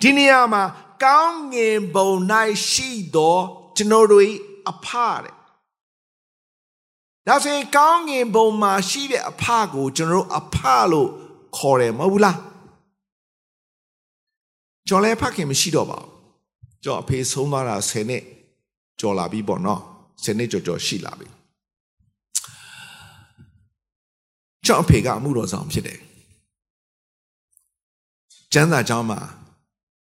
[0.00, 0.64] ဒီနေရာမှာ
[1.04, 2.10] ကောင်းငင်ဘုံ၌
[2.70, 3.38] ရှိသော
[3.76, 4.24] ကျွန်တော်တို့၏
[4.70, 4.86] အဖ
[5.22, 5.33] တဲ့
[7.28, 10.56] ဒါဆိုရင်ကောင်းငင်ဘုံမှာရှိတဲ့အဖကိုကျွန်တော်တို့အဖ
[10.90, 11.08] လို့
[11.56, 12.38] ခေါ်တယ်မဟုတ်ဘူးလား
[14.88, 16.08] ကျွန်တော်လည်းဖခင်မရှိတော့ပါဘူး
[16.84, 18.22] ကျွန်တော်အဖေဆုံးသွားတာ10နှစ်
[19.00, 19.80] ကျော်လာပြီပေါ့နော်
[20.24, 21.26] 10နှစ်ကျော်ကျော်ရှိလာပြီ
[24.66, 26.00] ကျွန်တော်အဖေကအမှုတော်ဆောင်ဖြစ်တယ်
[28.52, 29.20] ကျမ်းစာကျောင်းမှာ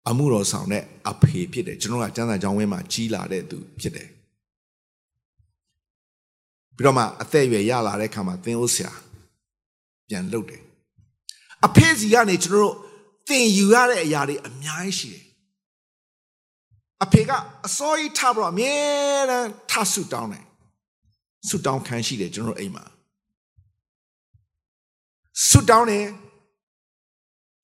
[0.09, 4.09] အမှုတော်ဆောင်တဲ့အဖေဖြစ်တယ်ကျွန်တော်ကကျမ်းစာကျောင်းဝင်းမှာကြီးလာတဲ့သူဖြစ်တယ်
[6.77, 8.93] ပြီးတော့မှအသက်အရွယ်ရလာတဲ့ခါမှာသင်ဥဆရာ
[10.09, 10.63] ပြန်လုပ်တယ်
[11.67, 12.75] အဖေစီကနေကျွန်တော်တို့
[13.29, 15.25] သင်ယူရတဲ့အရာတွေအများကြီးရှိတယ်
[17.05, 17.31] အဖေက
[17.67, 18.75] အစောကြီးထပြီးတော့အမြဲ
[19.31, 20.45] တမ်းထဆူတောင်းတယ်
[21.49, 22.85] ဆူတောင်းခံရှိတယ်ကျွန်တော်အိမ်မှာ
[25.49, 26.07] ဆူတောင်းတယ်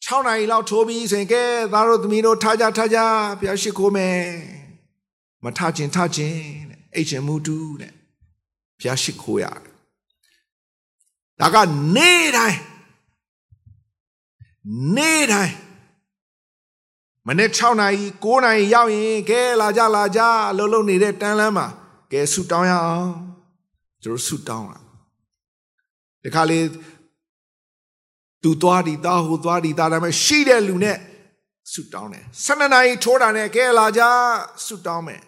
[0.06, 1.42] 6နာရီလောက်ထိုးပြီးဆိုရင်ကဲ
[1.72, 2.98] သားတို့သမီးတို့ထားကြထားကြ
[3.40, 4.20] ဘုရားရှိခိုးမယ်
[5.44, 7.92] မထခြင်းထခြင်းတဲ့အိတ်ချင်မှုတူတဲ့
[8.80, 9.74] ဘုရားရှိခိုးရတယ်
[11.40, 11.56] ဒါက
[11.96, 12.58] နေ့တိုင်း
[14.96, 15.54] နေ့တိုင်း
[17.26, 20.20] မနေ့6နာရီ9နာရီရောက်ရင်ကဲလာကြလာကြ
[20.56, 21.66] လှုပ်လှုပ်နေတဲ့တန်းလန်းမှာ
[22.12, 23.10] ကဲဆူတောင်းရအောင်
[24.02, 24.80] ကျွန်တော်ဆူတောင်းလာ
[26.22, 26.64] ဒီခါလေး
[28.42, 30.98] သူသွားဒီသားဟိုသွားဒီသားဒါပေမဲ့ရှိတဲ့လူနဲ့
[31.72, 34.02] ဆူတောင်းတယ်12နာရီထိုးတာနဲ့ကဲလာကြ
[34.66, 35.22] ဆူတောင်းမယ်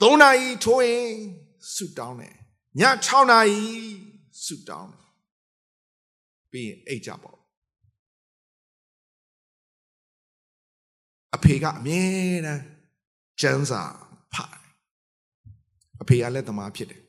[0.00, 1.08] 3နာရီထိုးရင်
[1.74, 2.34] ဆူတောင်းတယ်
[2.80, 3.64] ည6နာရီ
[4.44, 5.04] ဆူတောင်းတယ်
[6.50, 7.38] ပြီးရင်အိတ်ကြပေါ့
[11.34, 12.04] အဖေကအမြဲ
[12.46, 12.62] တမ်း
[13.40, 13.82] ကျန်းစာ
[14.32, 14.56] ဖတ်
[16.02, 17.02] အဖေကလည်းသမားဖြစ်တယ်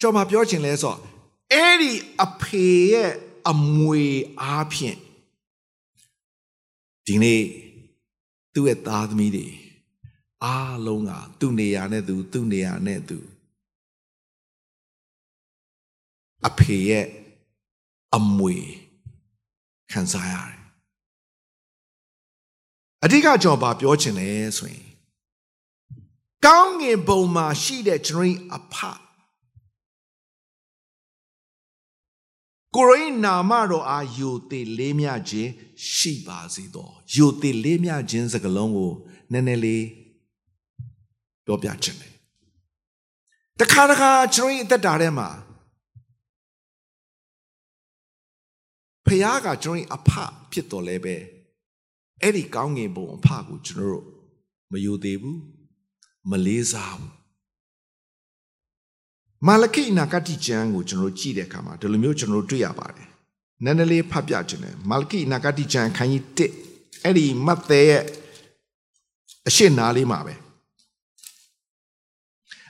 [0.00, 0.98] ကျွန်တော်ပြောချင်လဲဆိုတော့
[1.52, 1.92] အဲ့ဒီ
[2.24, 3.10] အဖေရဲ့
[3.50, 4.04] အမွေ
[4.40, 4.98] အားဖြင့်
[7.06, 7.42] ဒီနေ့
[8.56, 9.48] သူ့ရဲ့သားသမီးတွေ
[10.44, 13.18] အားလုံးကသူ့နေရာနဲ့သူသူ့နေရာနဲ့သူ
[16.48, 17.06] အဖေရဲ့
[18.16, 18.56] အမွေ
[19.92, 20.60] ခံစားရတယ်
[23.04, 24.86] အဓိကကျွန်တော်ဗာပြောချင်လဲဆိုရင်
[26.46, 28.74] ကောင်းငင်ဘုံမှာရှိတဲ့ကျွန်တော်အဖ
[32.76, 35.52] ကိုရိနာမတော်အားယိုသေးလေးမြခြင်း
[35.94, 38.92] ရှိပါစေသောယိုသေးလေးမြခြင်းစကလုံးကို
[39.32, 39.84] နည်းနည်းလေး
[41.46, 42.12] ပြောပြချင်တယ်
[43.60, 45.28] တခါတခါကျွန်တော်အသက်တာထဲမှာ
[49.04, 50.10] ဖခင်ကကျွန်တော်အဖ
[50.52, 51.16] ဖြစ်တော်လဲပဲ
[52.22, 54.04] အဲ့ဒီကောင်းငင်ဘုံအဖကိုကျွန်တော်တို့
[54.72, 55.40] မယိုသေးဘူး
[56.30, 57.12] မလေးစားဘူး
[59.46, 63.08] မာလခိနာဂတိကျမ်းကိုကျွန်တော်ကြည့်တဲ့အခါမှာဒီလိုမျိုးကျွန်တော်တွေ့ရပါတယ်။
[63.64, 66.24] နည်းနည်းလေးဖတ်ပြခြင်းတယ်မာလခိနာဂတိကျမ်းခန်းကြီး
[66.68, 68.02] 1အဲ့ဒီမတ်သဲရဲ့
[69.48, 70.34] အရှိနာလေးမှာပဲ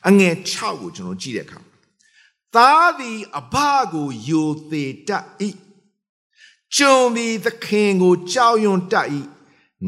[0.06, 1.60] အငယ်6ကိုကျွန်တော်ကြည့်တဲ့အခါ
[2.54, 3.54] သားသည်အဘ
[3.92, 5.26] ကိုယိုသေးတတ်၏
[6.76, 9.08] ကျွန်သည်သခင်ကိုကြောက်ရွံ့တတ်၏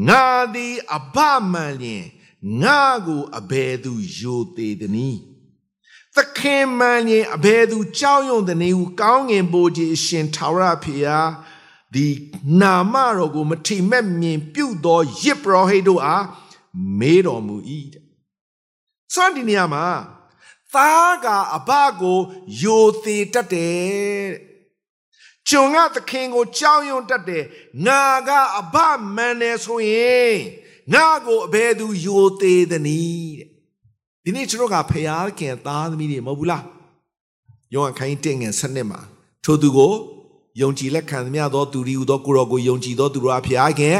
[0.07, 1.17] ငါသည်အဘ
[1.51, 2.05] မှန်လျင်
[2.61, 5.19] ငါကိုအဘယ်သူယိုသေးသနည်း
[6.15, 11.19] သခင်မှန်ရင်အဘယ်သူကြောက်ရွံ့တဲ့နေဟုကောင်းငင်ပိုးကြီးအရှင်ထာဝရဖေဟာ
[11.93, 12.07] ဒီ
[12.61, 16.25] နာမတော်ကို မထိမဲ့မြင်ပြုသောယစ်ပရောဟိတ်တို့အား
[16.99, 17.55] မေးတော်မူ၏
[17.93, 18.03] တဲ့။
[19.13, 19.85] ဆိုဒီနေရာမှာ
[20.73, 21.69] သားကအဘ
[22.01, 22.19] ကို
[22.61, 24.41] ယိုသေးတတ်တယ်တဲ့။
[25.47, 27.43] ကျွန်ကသခင်ကိုကြောက်ရွံ့တတ်တယ်။
[27.85, 28.75] ငါကအဘ
[29.15, 30.35] မှန်တယ်ဆိုရင်
[30.93, 33.49] ငါကိုအဘယ်သူယိုသေးသနည်းတဲ့
[34.23, 36.63] ဒီနေ့ကျွန်တော်ကဖျားခင်သားသမီးတွေမဟုတ်ဘူးလား
[37.73, 38.99] ယောဟန်ခိုင်းတင်ငယ်စနစ်မှာ
[39.43, 39.93] ထိုသူကို
[40.61, 43.97] ယုံကြည်လက်ခံသမျှသောသူရီဟူသောကိုရောကိုယုံကြည်သောသူတို့အဖျားခင်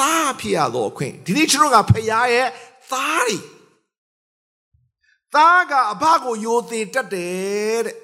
[0.00, 2.48] သားဖြစ်ရသောအခွင့်ဒီနေ့ကျွန်တော်ကဖျားရဲ့
[2.92, 3.38] သားတွေ
[5.34, 7.96] သားကအဘကိုယိုသေးတတ်တယ်တဲ့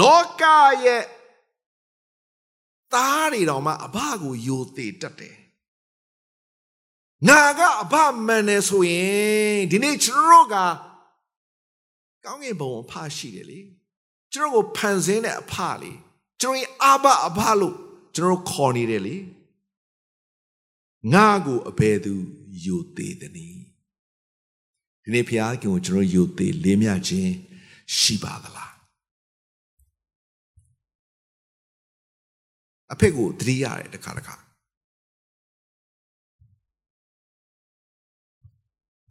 [0.00, 0.42] လောက
[0.84, 1.04] ရဲ့
[2.94, 5.36] သားတွေတော်မှအဘကိုယိုသေးတတ်တယ်
[7.28, 7.94] ငါကအဘ
[8.26, 10.56] မှန်တယ်ဆိုရင်ဒီနေ့ကျွန်တော်က
[12.24, 13.60] ကောင်းကင်ဘုံအဖရှိတယ်လေ
[14.32, 15.92] ကျွန်တော်ကိုဖန်ဆင်းတဲ့အဖလေ
[16.40, 17.76] ကျွန်တော်ရဲ့အဘအဘလို့
[18.16, 19.16] ကျွန်တော်ခေါ်နေတယ်လေ
[21.12, 22.14] ငါကိုအဘယ်သူ
[22.64, 23.62] ယူသေးသနည်း
[25.02, 27.32] ဒီနေ့ဖခင်ကိုကျွန်တော်ယူသေးလေးမြခြင်း
[27.98, 28.72] ရှိပါသလား
[32.92, 34.34] အဖေကိုတတိရတယ်တခါတခါ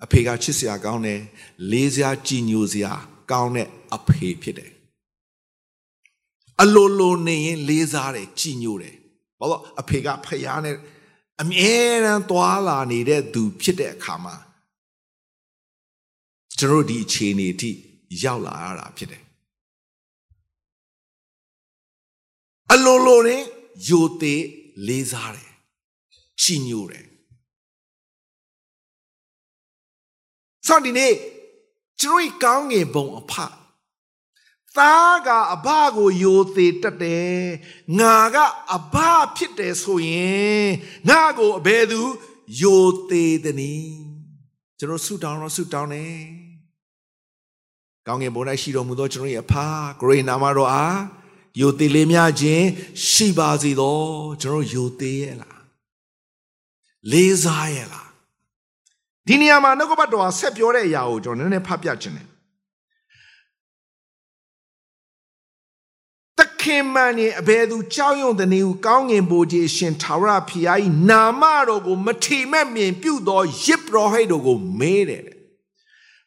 [0.03, 1.21] အဖေကချစ်စရာကောင်းတယ်
[1.71, 2.93] လေးစရာကြည်ညိုစရာ
[3.31, 4.71] ကောင်းတဲ့အဖေဖြစ်တယ်
[6.61, 8.95] အလိုလိုနေရင်လေးစားတယ်ကြည်ညိုတယ်
[9.39, 10.75] ဘာလို့အဖေကဖယားနဲ့
[11.41, 11.73] အမြဲ
[12.05, 14.35] တမ်းသွားလာနေတဲ့သူဖြစ်တဲ့အခါမှာ
[16.57, 17.71] ကျွန်တော်ဒီအခြေအနေအထိ
[18.23, 19.23] ရောက်လာရတာဖြစ်တယ်
[22.71, 23.41] အလိုလိုနဲ့
[23.87, 24.43] ယိုသေး
[24.87, 25.51] လေးစားတယ်
[26.41, 27.05] ကြည်ညိုတယ်
[30.67, 31.13] ဆိုဒီနေ့
[32.01, 33.33] ကျွန်တော်ကောင်းငင်ဘုံအဖ
[34.77, 37.41] သားကအဘကိုယိုသေးတတ်တယ်
[37.99, 38.37] ငါက
[38.75, 38.95] အဘ
[39.35, 40.67] ဖြစ်တယ်ဆိုရင်
[41.09, 42.01] ငါကိုအဘယ်သူ
[42.61, 43.97] ယိုသေးသနည်း
[44.77, 46.17] ကျွန်တော်ဆုတောင်းတော့ဆုတောင်းတယ်
[48.07, 49.53] ကောင်းငင်ဘုံ၌ရှိတော်မူသောကျွန်တော်ရဲ့အဖ
[49.99, 50.99] ဂရေနာမတော်အား
[51.59, 52.65] ယိုသေးလေးများခြင်း
[53.09, 53.99] ရှိပါစေသော
[54.41, 55.61] ကျွန်တော်ယိုသေးရဲ့လား
[57.11, 58.12] လေးစားရဲ့လား
[59.27, 62.27] ဒီနေရာမှာနှုတ်ကပတ်တော်ဆက်ပြောတဲ့အရာကိုကျွန်တော်နည်းနည်းဖတ်ပြခြင်းတယ်
[66.37, 75.23] တခင်မန်ရဲ့အဘယ်သူကြောက်ရွံ့တဲ့နေကိုကောင်းငင်ပိုကြီးရှင်ထာဝရဖျားကြီးနာမတော်ကိုမထီမဲ့မြင်ပြုသောယစ်ပရောဟိတ်တို့ကိုမေးတယ်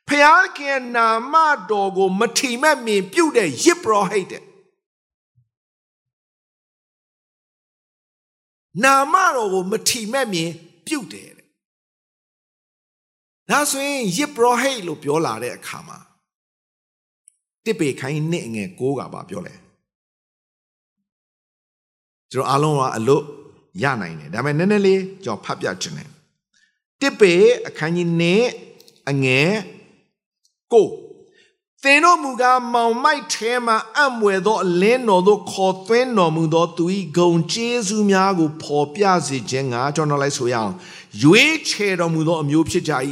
[0.08, 1.34] ဖျားခင်နာမ
[1.70, 4.42] တော်ကိုမထီမဲ့မြင်ပြုတဲ့ယစ်ပရောဟိတ်တဲ့
[8.84, 10.50] နာမတော်ကိုမထီမဲ့မြင်
[10.86, 11.35] ပြုတယ်
[13.50, 15.98] ဒါဆိုရင်ယစ်ပရောဟိတ်လို့ပြောလာတဲ့အခါမှာ
[17.64, 19.54] တစ်ပေခိုင်းနှစ်ငယ်ကိုးကပါပြောလဲ
[22.32, 23.22] ကျွန်တော်အားလုံးကအလို့
[23.82, 26.10] ရနိုင်တယ်ဒါပေမဲ့နည်းနည်းလေးကျွန်တော်ဖတ်ပြခြင်းတယ်
[27.00, 27.32] တစ်ပေ
[27.68, 28.44] အခန်းကြီးနှစ်
[29.10, 29.52] အငယ်
[30.72, 30.88] ကို
[31.82, 36.84] သင်တို့မူကားမောင်မိုက်ထဲမှအံ့မွယ်သောအလင်းတော်သို့ခေါ်သွင်းတော်မူသောသူ၏
[37.18, 40.72] ဂုံကျေးဇူးများကိုဖော်ပြစေခြင်းကကျွန်တော်လိုက်ဆိုရအောင်
[41.22, 42.92] ရွေးချယ်တော်မူသောအမျိုးဖြစ်ကြ၏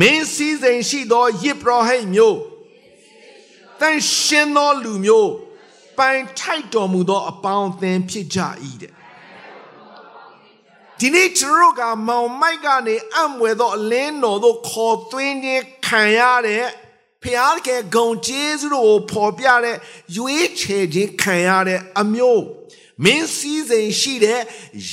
[0.00, 2.38] မင်းစည်းစိမ်ရှိသောယစ်ပရောဟိတ်မျိုး
[3.80, 5.30] သတန်ရှင်သောလူမျိုး
[5.98, 8.38] ပိုင်ထိုက်တော်မူသောအပေါင်းအသင်းဖြစ်ကြ၏
[8.82, 8.92] တဲ့
[10.98, 16.64] ဒီနေ့ကျွန်တော်ကမောင်မိုက်ကနေအံ့ွယ်သောအလင်းတော်သို့ခေါ်သွင်းခြင်းခံရတဲ့
[17.22, 19.76] ဖျားကဲဂုံကျေးဇူးတော်ကိုဖော်ပြတဲ့
[20.16, 22.42] ရွေးချယ်ခြင်းခံရတဲ့အမျိုး
[23.04, 24.40] မင်းစည်းစိမ်ရှိတဲ့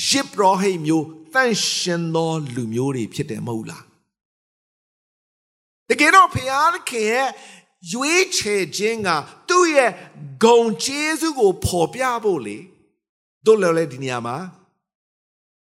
[0.07, 3.88] ရစ်ပရောဟိတ်မျိုးတန့်ရှင်သောလူမျိုးတွေဖြစ်တယ်မဟုတ်လား
[5.89, 7.29] တကယ်တော့ဖျားခင်ရဲ့
[7.91, 9.09] ရွေးချယ်ခြင်းက
[9.49, 9.91] သူ့ရဲ့
[10.43, 12.57] ဂုံကျေးဇူးကိုဖော်ပြဖို့လေ
[13.45, 14.37] တို့လည်းလေဒီနေရာမှာ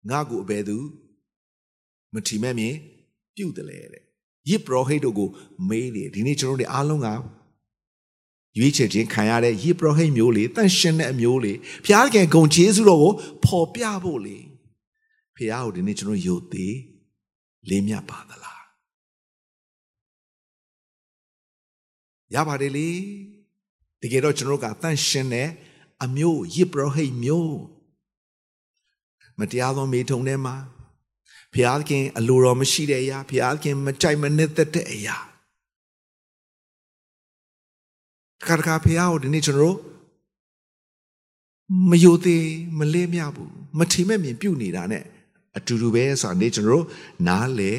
[0.09, 0.77] ငါ့ကိုအဘယ်သူ
[2.13, 2.75] မထီမဲ့မြင်
[3.35, 4.03] ပြုတ်တယ်လေတဲ့
[4.49, 5.29] ယစ်ပရောဟိတ်တို့ကို
[5.69, 7.09] မေးတယ်ဒီနေ့ကျွန်တော်တို့အားလုံးက
[8.57, 11.53] ရွေးချယ်ခြင်းခံရတဲ့ယစ်ပရောဟိတ်မျိုးလေတန့်ရှင်းတဲ့အမျိုးလေ
[11.85, 13.13] ဘုရားခင်ဂုံကျေးဇူးတော်ကို
[13.45, 14.37] ဖော်ပြဖို့လေ
[15.35, 16.75] ဘုရားကိုဒီနေ့ကျွန်တော်ယုတ်သေး
[17.69, 18.48] လေးမြတ်ပါသလား
[22.35, 22.89] ရပါတယ်လေ
[24.01, 25.49] တကယ်တော့ကျွန်တော်ကတန့်ရှင်းတဲ့
[26.03, 27.59] အမျိုးယစ်ပရောဟိတ်မျိုး
[29.39, 30.55] မတရားသောမေထုံထဲမှာ
[31.53, 35.17] ဘုရားခင်အလိုတော်မရှိတဲ့အရာဘုရားခင်မကြိုက်မနစ်သက်တဲ့အရာ
[38.47, 39.77] ခါတခါဘုရားကိုဒီနေ့ကျွန်တော်တို့
[41.89, 42.45] မယိုသေး
[42.77, 44.99] မလေးမြဘူးမထီမဲ့မြင်ပြုတ်နေတာ ਨੇ
[45.57, 46.85] အတူတူပဲဆိုတာနေ့ကျွန်တော်တို့
[47.27, 47.71] နားလေ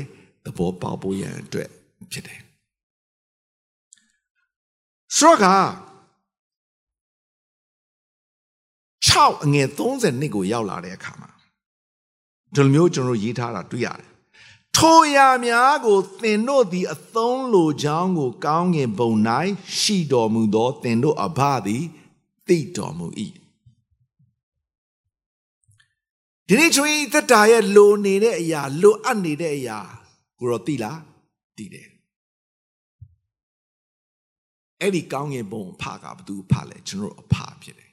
[0.45, 1.69] သဘောပေါက်ဖို့ရန်အတွက်
[2.13, 2.41] ဖြစ်တယ်
[5.17, 5.71] ဆိုတော့
[9.09, 11.31] 6အငယ်30နှစ်ကိုရောက်လာတဲ့အခါမှာ
[12.55, 14.09] ဒီလိုမျိုးကျွန်တော်ရေးထားတာတွေ့ရတယ်
[14.77, 19.11] ထိုရာများကိုသင်တို့သည်အသုံးလိုကြောင်းကို ကောင်းငင်ပုံ၌
[19.79, 21.85] ရှိတော်မူသောသင်တို့အဘသည်
[22.49, 23.07] သိတော်မူ၏
[26.47, 29.79] ဒီနေ့ကျွန်တော်သက်တာရဲ့လိုနေတဲ့အရာလိုအပ်နေတဲ့အရာ
[30.39, 31.01] ကိုတော့သိလား
[31.57, 31.90] သိတယ်
[34.81, 37.91] အဲ့ဒီကောင်းငင်ပုံဖကဘသူဖလဲကျွန်တော်အဖဖြစ်တယ်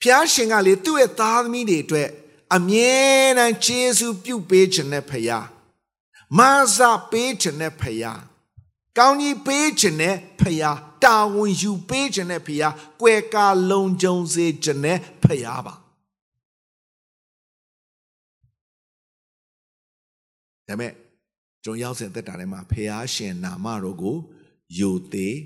[0.00, 2.08] ဖျားရှင်ကလေသူ့ရဲ့သားသမီးတွေအတွက်
[2.56, 2.94] အမြဲ
[3.38, 5.46] တမ်းကျေးဇူးပြုပေးခြင်းနဲ့ဖယား
[6.38, 6.40] မ
[6.76, 8.22] ဆာပေးခြင်းနဲ့ဖယား
[8.98, 15.74] ကောင်းကြီးပေးခြင်းနဲ့ဖယားတာဝန်ယူပေးခြင်းနဲ့ဖယားကွယ်ကာလုံခြုံစေခြင်းနဲ့ဖယားပါ
[20.68, 20.92] ဒါမဲ့
[21.64, 24.16] ကျွန်ရောက်စဉ်သက်တာထဲမှာဖယားရှင်နာမတော်ကို
[24.78, 25.36] ယိုသေး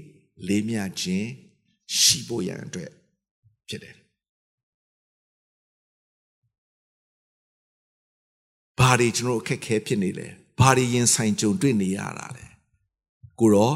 [0.48, 1.28] လေးမြခြင်း
[1.98, 2.90] ရှိဖို့ရန်အတွက်
[3.68, 3.96] ဖြစ်တယ်
[8.78, 10.28] ဘာတွေကျွန်တော်အခက်ခဲဖြစ်နေလဲ
[10.60, 12.44] ဘာတွေရင်ဆိုင်ကြုံတွေ့နေရတာလဲ
[13.40, 13.72] ကိုရော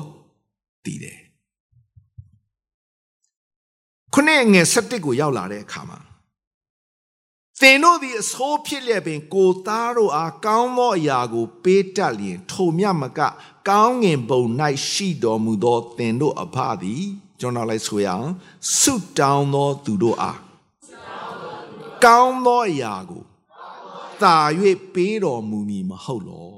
[0.84, 1.18] တည်တယ်
[4.14, 5.98] ခုနှစ်ငယ်7ကိုရောက်လာတဲ့အခါမှာ
[7.60, 13.20] သင်တို့သည်အဆိုးဖြစ်လျက်ပင် ကိုသားတို့အားကောင်းသောအရာကို ပေးတတ်လျင် ထိုမြတ်မက
[13.68, 14.42] ကောင်းငင်ပုံ၌
[14.88, 17.02] ရှိတော်မူသောသင်တို့အဖသည်
[17.40, 18.28] ကျွန်တော်လိုက်ဆိုရအောင်
[18.78, 20.38] ဆုတောင်းသောသူတို့အား
[22.04, 23.22] ကောင်းသောအရာကို
[24.22, 24.36] သာ၍
[24.94, 26.48] ပေးတော်မူမည်မဟုတ်လော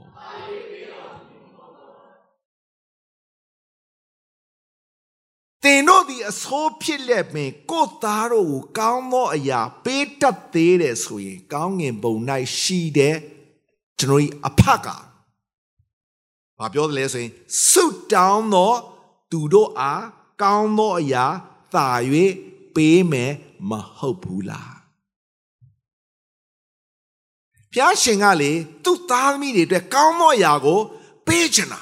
[5.64, 12.14] သင်တို့သည်အဆိုးဖြစ်လက်ပင်ကိုယ်သားတို့ကိုကောင်းသောအရာပေးတတ်သေးတယ်ဆိုရင် ကောင်းငင်ပုံ၌
[12.58, 13.16] ရှိတဲ့
[14.00, 14.86] ကျွန်တော်အဖက
[16.58, 17.32] ဘာပြောတယ်လဲဆိုရင်
[17.68, 18.72] ဆုတောင်းသော
[19.30, 20.04] သူတို့အား
[20.42, 21.24] ကောင်းသောအရာ
[21.74, 21.88] သာ၍
[22.74, 23.32] ပေးမယ်
[23.68, 24.74] မဟုတ်ဘူးလား
[27.72, 28.52] ဖျားရှင်ကလေ
[28.84, 30.78] သူ့သားသမီးတွေအတွက်ကောင်းသောအရာကို
[31.26, 31.80] ပေးချင်တာ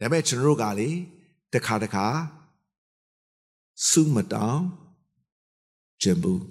[0.00, 0.90] ဒါပေမဲ့ကျွန်တော်တို့ကလေ
[1.56, 2.06] တခါတခါ
[3.88, 4.64] စုမတောင်း
[6.02, 6.44] ခြင်းဘူး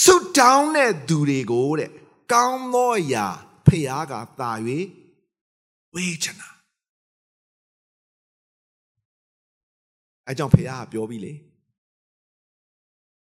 [0.00, 1.90] စုတောင်းတဲ့သူတွေကိုတဲ့
[2.32, 3.26] ကောင်းသောအရာ
[3.66, 4.50] ဖျားကသာ၍
[5.94, 6.50] ဝေးချင်တာ
[10.26, 11.32] အဲကြောင့်ဖျားကပြောပြီးလေ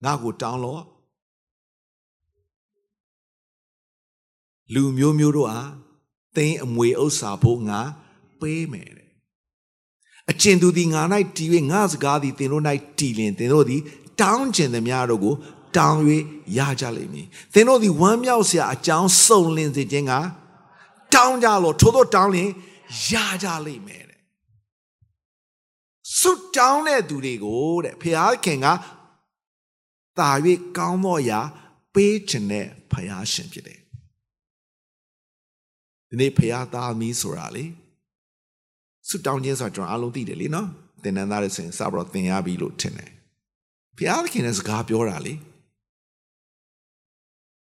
[0.04, 0.82] ငါ့ကိုတောင်းလို့
[4.74, 5.70] လူမျိုးမျိုးတို့အား
[6.36, 7.80] သိန်းအမွေဥစ္စာဖို့ငါ
[8.40, 9.08] ပေးမယ်တဲ့
[10.30, 11.02] အကျဉ်သူသည်ငါ၌
[11.36, 12.64] တည်၍ငါစကားသည်သင်တို့၌
[12.98, 13.80] တည်လင်သင်တို့သည်
[14.20, 15.34] တောင်းကျင်သည်များတို့ကို
[15.76, 16.00] တောင်း၍
[16.56, 20.12] ရကြလိမ့်မည်သင်တို့သည်ဝမ်းမြောက်စရာအကြောင်းစုံလင်စေခြင်းက
[21.14, 22.48] တောင်းကြလို့ထို့သောတောင်းလင်
[23.10, 23.12] ရ
[23.42, 24.20] ကြလိမ့်မယ်တဲ့
[26.18, 28.04] ဆုတောင်းတဲ့သူတွေကိုတဲ့ဖ
[28.44, 28.66] ခင်က
[30.18, 30.30] တာ၍
[30.78, 31.40] ကောင်းသောအရာ
[31.94, 33.79] ပေးခြင်းနဲ့ဖယားရှင်ဖြစ်တယ်
[36.10, 37.64] ဒီနေ့ဖယားသားမီးဆိုတာလေ
[39.08, 40.68] ဆုတောင်းခြင်းဆိုတာကျွန်တော်အားလုံးသိတယ်လေနော်
[41.02, 43.10] သင်တန်းသားတွေဆိုရင်စပြီးတော့သင်ရပြီလို့ထင်တယ်
[43.96, 45.34] ဖယားခင်ရဲ့စကားပြောတာလေ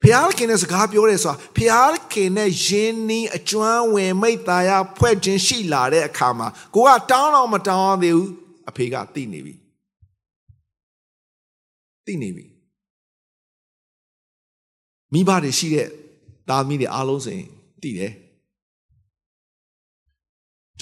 [0.02, 8.30] ဖျားခင်နဲ့စကားပြောတယ်ဆိုတာဖျားခင်နဲ့ယင်းနီးအကျွမ်းဝင်မိတ်သားရဖွဲ့ခြင်းရှိလာတဲ့အခါမှာကိုကတောင်းတော့မတောင်းသေးဘူး
[8.68, 9.54] အဖေကသိနေပြီ
[12.06, 12.44] သိနေပြီ
[15.12, 15.88] မိဘတွေရှိတဲ့
[16.48, 17.40] သားသမီးတွေအားလုံးစင်
[17.82, 18.12] သိတယ်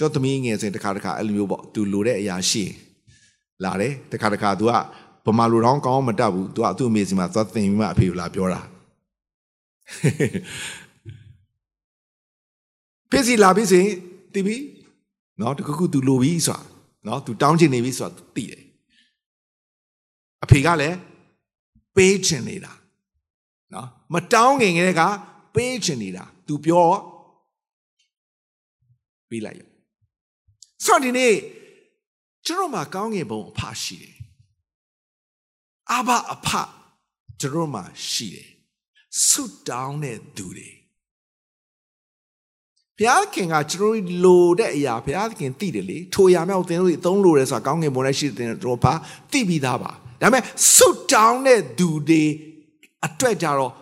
[0.00, 2.64] ျော်သမီးငယ်စဉ်တစ်ခါတစ်ခါအဲ့လိုမျိုးပေါ့သူလိုတဲ့အရာရှိ
[3.64, 4.72] လာတယ်တစ်ခါတစ်ခါ तू က
[5.26, 8.60] ဗမာလူတောင်းကောင်းမတတ်ဘူး तू ကသူ့အမေစီမှာသွားသင်ပြီးမှအဖေကိုလာပြောတာ
[13.10, 13.86] ပြည့်စီလာပြီစဉ်
[14.32, 14.56] တည်ပြီ
[15.40, 16.60] နော်တခုခု तू လိုပြီဆိုတာ
[17.06, 18.62] နော် तू တောင်းချင်နေပြီဆိုတာသိတယ်
[20.44, 20.96] အဖေကလည်း
[21.96, 22.72] ပေးချင်နေတာ
[23.72, 25.02] နော်မတောင်းငင်ကလေးက
[25.54, 26.88] ပေးချင်နေတာ तू ပြော
[29.30, 29.62] ပေးလိုက်ရ
[30.85, 31.35] ဆိုတော့ဒီနေ့
[32.45, 34.15] ကျွန်တော်မှာကောင်းငင်ဘုံအဖရှိတယ်
[35.93, 36.47] အဘအဖ
[37.39, 38.49] ကျွန်တော်မှာရှိတယ်
[39.27, 40.69] ဆုတောင်းတဲ့သူတွေ
[42.97, 48.93] ဘုရားခင်ကကျွန်တော်လိုတဲ့အရာဘုရားခင်သိတယ်လေထိုအရာမျိုးသင်တို့အသုံးလိုတယ်ဆိုတာကောင်းငင်ဘုံနဲ့ရှိတဲ့တို့ဘာ
[49.31, 50.43] သိပြီးသားပါဒါပေမဲ့
[50.75, 52.23] ဆုတောင်းတဲ့သူတွေ
[53.05, 53.73] အတွက်ကြတော့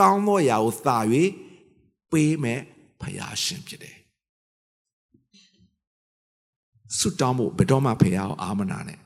[0.00, 0.98] ကောင်းသောအရာကိုသာ၍
[2.10, 2.60] ပေးမယ်
[3.00, 3.96] ဘုရားရှင်ဖြစ်တယ်
[6.98, 8.98] ဆုတောင်းဖို့ဘယ်တော့မှဖခင်အောင်အာမနာနဲ့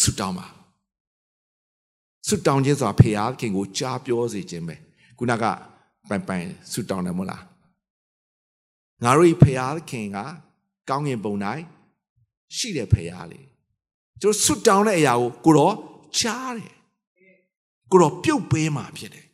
[0.00, 0.46] ဆုတောင်းပါ
[2.28, 3.02] ဆုတောင်းခြင်းဆိုတာဖ
[3.40, 4.76] ခင်ကိုကြားပြောစေခြင်းပဲ
[5.18, 5.44] ခုနက
[6.08, 7.42] ပိုင်ပိုင်ဆုတောင်းတယ်မဟုတ်လား
[9.02, 9.44] ငါတို့ဖ
[9.90, 10.18] ခင်က
[10.88, 11.34] ကောင်းငင်ပုံ၌
[12.56, 13.40] ရှိတဲ့ဖခင်လေ
[14.20, 15.76] ကျွန်တော်ဆုတောင်းတဲ့အရာကိုကိုတော့
[16.18, 16.74] ကြားတယ်
[17.90, 19.26] ကိုတော့ပြုတ်ပေးမှာဖြစ်တယ်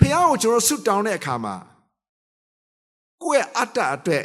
[0.00, 1.54] ဖခင်ကိုကျွန်တော်ဆုတောင်းတဲ့အခါမှာ
[3.22, 4.24] ကိုယ့်ရဲ့အတ္တအတွက်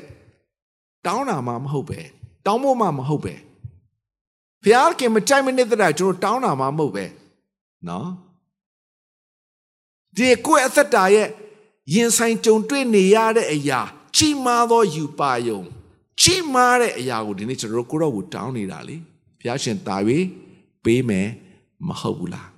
[1.06, 2.00] တောင်းတာမှမဟုတ်ပဲ
[2.46, 3.34] တောင်းဖို့မှမဟုတ်ပဲ
[4.64, 7.06] ဘုရားခင်မကြိုက်မနစ်တဲ့ကျွန်တော်တောင်းတာမှမဟုတ်ပဲ
[7.88, 8.10] နော်
[10.16, 11.28] ဒီကိုယ့်အသက်တာရဲ့
[11.94, 13.82] ရင်ဆိုင်ကြုံတွေ့နေရတဲ့အရာ
[14.16, 15.62] ကြီးမားသောယူပါယုံ
[16.22, 18.96] ကြီးမားတဲ့အရာကိုဒီနေ့ကျွန်တော်တို့ကိုတော့ကိုတောင်းနေတာလေ
[19.40, 19.98] ဘုရားရှင်တာ၍
[20.84, 21.28] ပေးမယ်
[21.88, 22.50] မဟုတ်ဘူးလား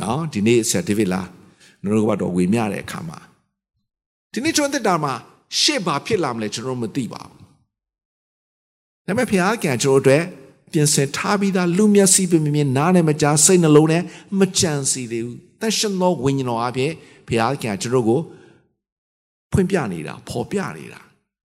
[0.00, 1.28] နော်ဒီနေ့ဆရာဒေးဗစ်လား
[1.82, 3.18] ကျွန်တော်တို့ကတော့ဝေမျှတဲ့အခါမှာ
[4.32, 5.14] ဒီနေ့ကျွန်တော်တက်တာမှာ
[5.60, 7.38] ရှေ့ဘာဖြစ်လာမလဲကျွန်တော်မသိပါဘူး။
[9.06, 10.22] ဒါပေမဲ့ဘုရားကကျွန်တော်တို့
[10.72, 14.02] ပြင်ဆင်ထားပြီးသားလူမျက်စိပြမြင်နားနဲ့မကြားစိတ်နှလုံးနဲ့
[14.38, 16.92] မကြံစီသေးဘူး။တန်ရှင်သောဝိညာဉ်တော်အပြင်
[17.28, 18.20] ဘုရားကကျွန်တော်ကို
[19.52, 21.00] ဖွင့်ပြနေတာပေါ်ပြနေတာ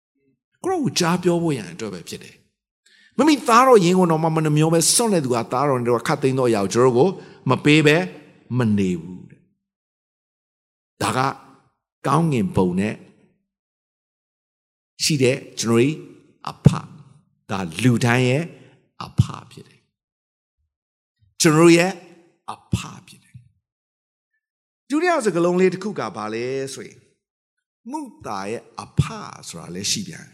[0.62, 2.34] ။ကိုရောကိုကြားပြောဖို့ရန်အတွက်ပဲဖြစ်တယ်။
[3.18, 7.08] မမိသားတော်ရင်ကုန်တော်မှမနှမျောပဲစွန့်တဲ့သူကသားတော်တို့ခတ်သိမ်းသောအရာကိုကျွန်တော်ကို
[7.50, 7.96] မပေးပဲ
[8.58, 9.40] မနေဘူးတဲ့။
[11.02, 11.18] ဒါက
[12.06, 12.94] ကောင်းငင်ပုံနဲ့
[15.02, 15.92] ရှိတဲ့ကျွန်တော်တို့
[16.50, 16.68] အဖ
[17.50, 18.44] ဒါလူတိုင်းရဲ့
[19.04, 19.80] အဖဖြစ်တယ်
[21.40, 21.92] ကျွန်တော်ရဲ့
[22.52, 22.76] အဖ
[23.06, 23.36] ဖြစ်တယ်
[24.88, 26.44] ဒုတိယစကားလုံးလေးတစ်ခုကဘာလဲ
[26.74, 26.98] ဆိုရင်
[27.90, 29.02] မုတာရဲ့အဖ
[29.48, 30.28] ဆိုတာလည်းရှိပြန်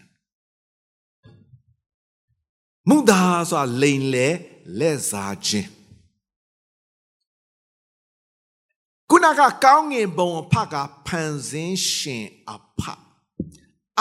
[2.89, 4.29] မုတာဆိုတာလိန်လေ
[4.79, 5.71] လက်စားခြင်း
[9.11, 10.75] ခုနကကောင်းငင်ဘုံအဖက
[11.07, 12.83] ဖန်ဆင်းရှင်အဖ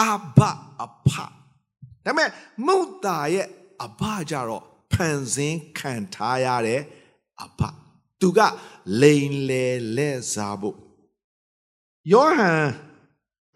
[0.00, 0.38] အဘ
[0.82, 1.26] အဖဒါ
[2.04, 2.30] ပေမဲ့
[2.66, 3.46] မုတ်တာရဲ့
[3.84, 6.80] အဘကြတော့ဖန်ဆင်းခံထားရတဲ့
[7.42, 7.60] အဘ
[8.20, 8.40] သူက
[9.00, 10.76] လိန်လေလက်စားဖို့
[12.12, 12.66] ယောဟန်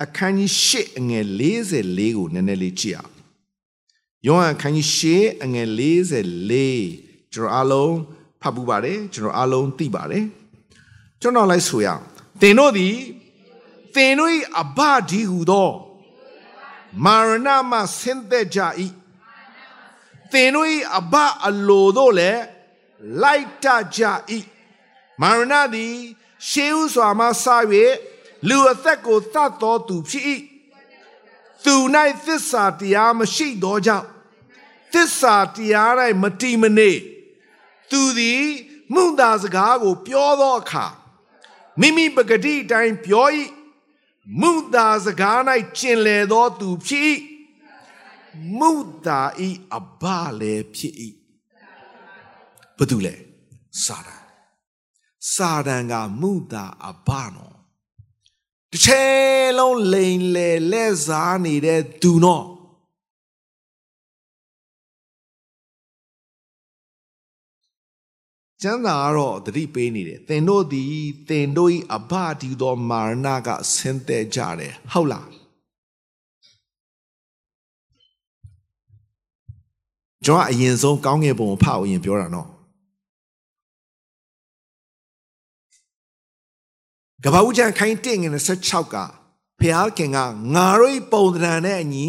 [0.02, 1.24] အခန်းကြီး၈အငယ်
[1.70, 3.14] 44ကိုနည်းနည်းလေးကြည့်အောင်
[4.26, 5.68] ယောဟန်အခန်းကြီး၈အငယ်
[6.50, 7.96] 44ကျွန်တော်အားလုံး
[8.40, 10.24] ဖတ်ပူပါတယ်ကျွန်တော်အားလုံးသိပါတယ်
[11.20, 12.02] ကျွန်တော်လိုက်ဆိုရအောင်
[12.40, 12.96] သင်တို့သည်
[13.94, 14.78] သင်တို့၏အဘ
[15.10, 15.70] ဒီဟုသော
[17.04, 18.60] မာရဏမှဆင်းသက်ကြ၏
[20.32, 21.14] သင်တို့၏အဘ
[21.48, 22.42] အလိုတို့လည်း
[23.22, 24.02] လိုက်တကြ၏
[25.20, 25.94] မာရဏသည်
[26.48, 27.46] ရှေးဥစွာမှစ၍
[28.48, 30.24] လူအသက်ကိုသတ်တော်သူဖြစ်၏
[31.64, 31.74] သူ၌
[32.24, 34.06] သစ္စာတရားမရှိသောကြောင့်
[34.92, 35.92] သစ္စာတရား၌
[36.22, 36.90] မတီမနေ
[37.90, 38.42] သူသည်
[38.94, 40.86] မှုသာစကားကို ပြောသောအခါ
[41.80, 43.28] မိမိပဂတိအတိုင်းပြော၏
[44.40, 45.38] မုသာစကား၌
[45.78, 47.12] ကျင်လေသောသူဖြစ်၏
[48.58, 48.70] မု
[49.06, 50.02] သာဤအဘ
[50.38, 50.94] လည်းဖြစ်၏
[52.76, 53.14] ဘာတူလဲ
[53.84, 54.22] စာတန်
[55.34, 57.56] စာတန်ကမုသာအဘနော်
[58.70, 62.44] တစ်ချိန်လုံးလိန်လေလက်စားနေတဲ့သူနော်
[68.64, 70.94] ကျမ်းစာကတော့သတိပေးနေတယ်သင်တို့သည်
[71.28, 75.28] သင်တို့၏အဘတည်သောမာရဏကဆင်းသက်ကြတယ်ဟုတ်လား
[80.24, 82.48] ကျွန်တော်အရင်ဆုံးကောင်းငယ်ပုံကိုဖတ်အောင်ရင်ပြောတာနော်
[87.24, 88.96] ကဘာဦးကျန်ခိုင်းတင့်ငယ်26က
[89.60, 90.18] ဖျားခင်က
[90.54, 92.06] ငါတို့ပုံသဏ္ဍာန်နဲ့အညီ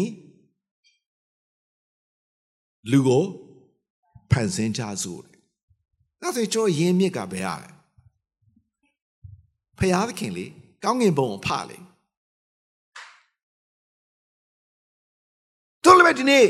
[2.90, 3.24] လူကို
[4.30, 5.35] ဖန်ဆင်းကြစို့
[6.26, 7.70] တယ်။ဒါဆိုကျွန်တော်ရင်းမြစ်ကဘယ်ရလဲ။
[9.78, 10.46] ဖျားခင်လေ
[10.84, 11.78] ကောင်းငင်ဘုံကိုဖလေ
[15.84, 16.46] တို့လည်းဒီနေ့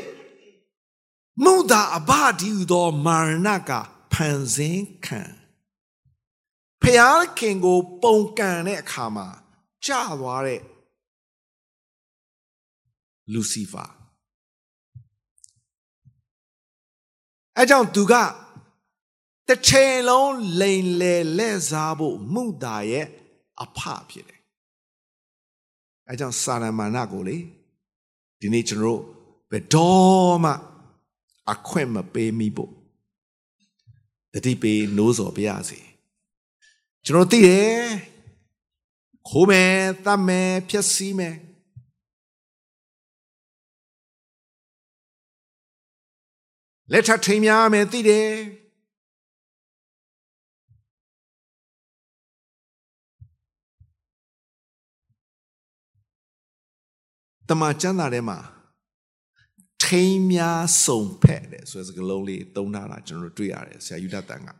[1.45, 2.11] မုဒ္ဒါအဘ
[2.41, 3.71] ဒီဟူသောမာရဏက
[4.13, 5.23] ဖန်ဆင်းခံ
[6.83, 9.29] ဖျားခင်ကို ပုံကန်တဲ့အခါမှာ
[9.85, 10.63] ကြာသွားတဲ့
[13.33, 13.87] လူစီဖာ
[17.57, 18.15] အဲကြောင့်သူက
[19.49, 23.07] တစ်ချိန်လုံးလိန်လေလက်စားဖို့မှုတာရဲ့
[23.63, 23.79] အဖ
[24.11, 24.41] ဖြစ်တယ်
[26.09, 27.37] အဲကြောင့်စာရမဏကိုလေ
[28.41, 29.03] ဒီနေ့ကျွန်တော်
[29.51, 30.53] ဘယ်တော့မှ
[31.53, 32.73] အခွင့်မပေးမိဖို့
[34.33, 35.81] တတိပေးနိုးစော်ပြရစီ
[37.05, 37.81] ကျွန်တော်သိတယ်
[39.29, 39.75] ခိုးမယ်
[40.05, 41.37] တတ်မယ်ဖြက်စီးမယ်
[46.93, 48.31] လက်ထထိန်များမယ်သိတယ်
[57.49, 58.39] တမန်ကျမ်းစာထဲမှာ
[59.85, 64.51] ထိန်များစုံဖက်တယ်ဆိုတဲ့စကားလုံးလေးသုံးထားတာကျွန်တော်တို့တွေ့ရတယ်ဆရာယူဒတန်က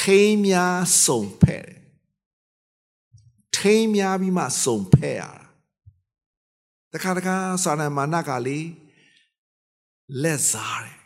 [0.00, 1.80] ထိန်များစုံဖက်တယ်
[3.56, 5.32] ထိန်များပြီးမှစုံဖက်ရတာ
[6.92, 8.58] တခါတခါစာနမာနကလေ
[10.22, 10.98] လက်စားတယ်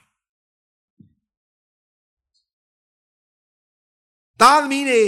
[4.41, 5.03] သားသမီးတွေ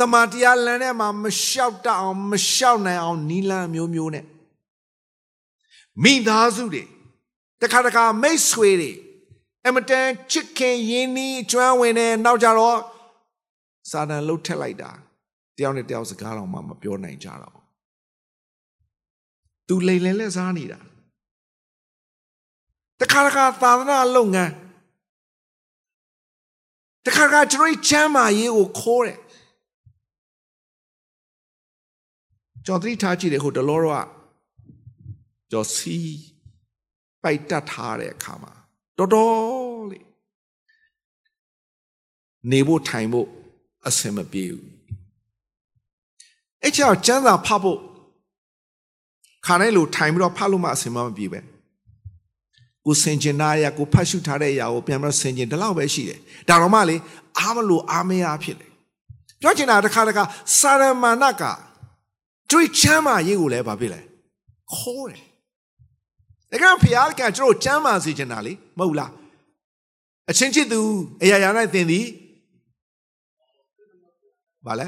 [0.00, 4.24] တမန်တရားလမ်းထဲမှာမလျှောက်တအောင်မလျှောက်နိုင်အောင်နီလန်းမျိုးမျိုးနဲ့
[6.02, 6.84] မိသားစုတွေ
[7.62, 8.92] တခါတခါမိတ်ဆွေတွေ
[9.66, 12.78] အမတန်ချစ်ခင်ရင်းနှီးကျွမ်းဝင်တဲ့နောက်ကြတော့
[13.90, 14.90] စာတန်လှုပ်ထက်လိုက်တာ
[15.56, 17.56] တယောက်နဲ့တယောက်စကားတော့မှမပြောနိုင်ကြတော့
[19.66, 20.80] သူလိန်လည်လက်စားနေတာ
[23.00, 24.52] တခါတခါသာသနာလုပ်ငန်း
[27.06, 29.18] တခါတခါကျွန်တော်ချမ်းမာရေးကိုခိုးတယ်
[32.66, 34.06] ကျွန်တော်သတိထားကြည့်တယ်ဟိုတလောတော့
[35.50, 35.96] ကျော်စီ
[37.22, 38.52] ပိုက်တက်ထားတဲ့အခါမှာ
[38.98, 39.32] တော်တော်
[39.90, 40.04] လေး
[42.50, 43.26] နေဖို့ထိုင်ဖို့
[43.86, 44.66] အဆင်မပြေဘူး
[46.62, 47.78] အဲ့ကြောင့်ကျမ်းစာဖတ်ဖို့
[49.46, 51.40] ခါတိုင်းလိုထိုင်ပြီးတော့ဖတ်လို့မှအဆင်မပြေပဲ
[52.84, 56.96] ကိုစင်ကျင်သားရကိုဖတ်ရှုထားတဲ့အရာကိုပြန်ပြီးတော့စင်ကျင်ဒီလောက်ပဲရှိတယ်ဒါတော့မှလေ
[57.38, 58.70] အားမလို့အားမရဖြစ်တယ်
[59.40, 60.24] ပြောချင်တာတစ်ခါတခါ
[60.58, 61.42] စာရမဏက
[62.50, 64.00] တွေးချမ်းမာရေးကိုလည်းဘာဖြစ်လဲ
[64.74, 65.20] ခိုးတယ်
[66.62, 69.10] ဒါကဖျားကကျွန်တော်ချမ်းမာစေချင်တာလေမဟုတ်လား
[70.30, 70.80] အချင်းချစ်သူ
[71.22, 72.06] အရာရာ၌သင်သည်
[74.66, 74.86] ဘာလဲ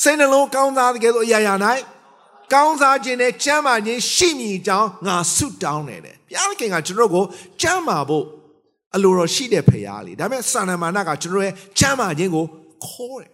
[0.00, 1.54] စိတ်နှလုံးကောင်းစားတဲ့ကဲဆိုအရာရာ၌
[2.52, 7.24] ကောင်းစားခြင်းနဲ့ချမ်းသာခြင်းရှိမည်ကြောင်းငါဆုတောင်းနေတယ်ဘုရားခင်ကကျွန်တော်ကို
[7.60, 8.24] ချမ်းသာဖို့
[8.94, 12.44] အလိုတော်ရှိတဲ့ဖရားလေဒါပေမဲ့စာနမာနကကျွန်တော်ရဲ့ချမ်းသာခြင်းကို
[12.86, 13.33] ခိုးတယ်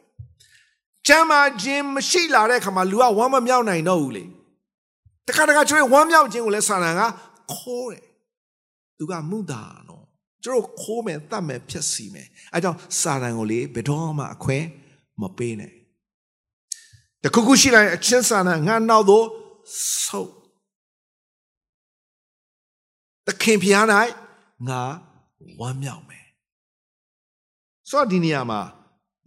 [1.11, 4.25] ချမ်းသာခြင်းမရှိလာတဲ့အခါမှာလူကဝမ်းမမြောက်နိုင်တော့ဘူးလေ
[5.27, 7.03] တခါတခါကျွန်တော်ဝမ်းမြောက်ခြင်းကိုလည်းစာနန်က
[7.55, 8.05] ခိုးတယ်
[8.99, 10.05] သူကမှုတာနော်
[10.45, 14.65] ကျွန်တော်ခိုးမယ်တတ်မယ်ဖြက်စီမယ်အဲကြောင့်စာနန်ကိုလေဘယ်တော့မှအခွင့်
[15.21, 15.73] မပေးနဲ့
[17.23, 19.27] တခုခုရှိလိုက်အချင်းစာနန်ငါနောက်တော့
[20.05, 20.33] ဆုတ်
[23.27, 23.85] တခင်ဖျား၌
[24.69, 24.83] ငါ
[25.61, 26.27] ဝမ်းမြောက်မယ်
[27.91, 28.61] ဆိုတော့ဒီနေရာမှာ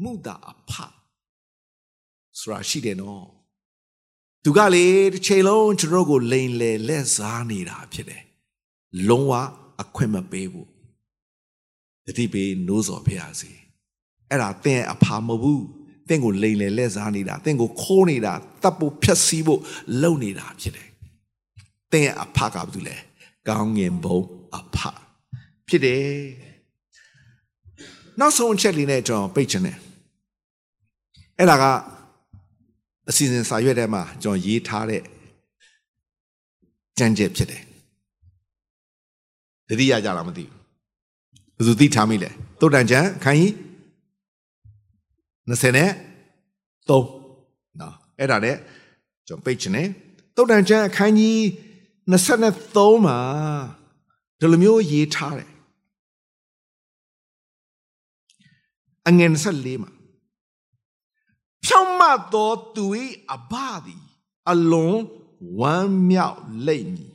[0.04, 0.74] မုတာအဖ
[2.40, 3.26] ဆိုတာရှိတယ်နော်
[4.44, 8.24] သူကလေတစ်ချိန်လုံးကျွန်တော်ကိုလိန်လေလက်စားနေတာဖြစ်တယ်
[9.10, 9.34] လုံးဝ
[9.82, 10.70] အခွင့်မပေးဘူး
[12.06, 13.52] တတိပေးနိုးစော်ဖရစီ
[14.30, 15.66] အဲ့ဒါသင်အဖာမဟုတ်ဘူး
[16.08, 19.62] သင်ကိုလိန်လေလက်စားနေတာသင်ကိုခိုးနေတာတပ်ဖို့ဖြက်စီးဖို့
[20.02, 20.90] လုပ်နေတာဖြစ်တယ်
[21.92, 22.98] သင်အဖကဘာလို့လဲ
[23.48, 24.20] ကောင်းငင်ဘုံ
[24.58, 24.78] အဖ
[25.68, 26.06] ဖြစ်တယ်
[28.20, 29.78] နောက်ဆုံးအချက်လေးနဲ့ကျွန်တော်ပိတ်ချင်တယ်
[31.40, 31.66] အဲ့ဒါက
[33.10, 35.02] အစီအစဉ်စာရွက်ထဲမှာကျွန်တော်ရေးထားတဲ့
[36.98, 37.64] ကြံကြက်ဖြစ်တယ်
[39.68, 40.44] တတိယကြလားမသိ
[41.56, 42.30] ဘူးဘယ်သူသိထားမိလဲ
[42.60, 43.54] တုတ်တန်ချံခိုင်းကြီး
[45.50, 48.56] 20နဲ့3နော်အဲ့ဒါနဲ့
[49.28, 49.88] ကျွန်တော်ပိတ်ချင်တယ်
[50.36, 51.38] တုတ်တန်ချံအခန်းကြီး
[52.12, 53.18] 23မှာ
[54.40, 55.50] ဒီလိုမျိုးရေးထားတယ်
[59.08, 59.92] အငယ်24မှာ
[61.66, 62.86] ဖြောင့်မတ်သောသူ၏
[63.34, 63.54] အဘ
[63.86, 64.04] သည်
[64.52, 64.98] အလွန်
[65.60, 67.14] ဝမ်းမြောက်လိမ့်မည်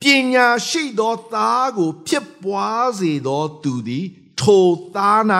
[0.00, 0.02] ပ
[0.32, 4.06] ညာရှိသောသားကို ဖြစ်ပွားစေသောသူသည်
[4.40, 5.20] ထိုသား၌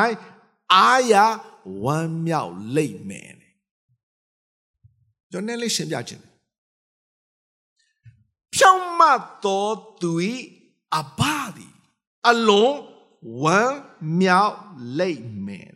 [0.75, 1.15] အာရ
[1.83, 3.37] ဝဝမ်းမြောက်လိမ့်မယ်
[5.31, 6.25] ကျွန်တော်လည်းရှင်းပြခြင်း
[8.55, 9.69] ဖြောင့်မတ်သော
[10.01, 10.13] သူ၏
[10.99, 11.21] အဘ
[11.57, 11.75] သည်
[12.29, 12.77] အလုံး
[13.43, 13.79] ဝမ်း
[14.21, 14.57] မြောက်
[14.99, 15.71] လိမ့်မယ်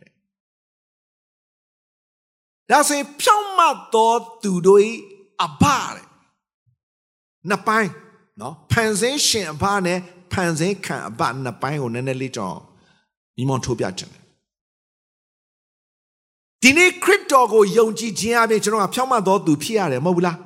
[2.71, 4.11] ဒါဆိုရင်ဖြောင့်မတ်သော
[4.43, 4.81] သူတို့၏
[5.43, 5.63] အဘ
[5.93, 6.05] တဲ့
[7.49, 7.91] နှစ်ပိုင်း
[8.39, 9.99] နော်ဖန်ဆင်းရှင်အဘနဲ့
[10.31, 12.59] ဖန်ဆင်းခံအဘနှစ်ပိုင်းကိုနည်းနည်းလေးကြောင်း
[13.37, 14.13] မိမောထိုးပြခြင်း
[16.61, 20.37] ဒီနေ့ခရစ်တော်ကိုယုံကြည်ခြင်းအပြင်ကျွန်တော်ကဖြောင့်မတ်သောသူဖြစ်ရတယ်မဟုတ်ဘူးလား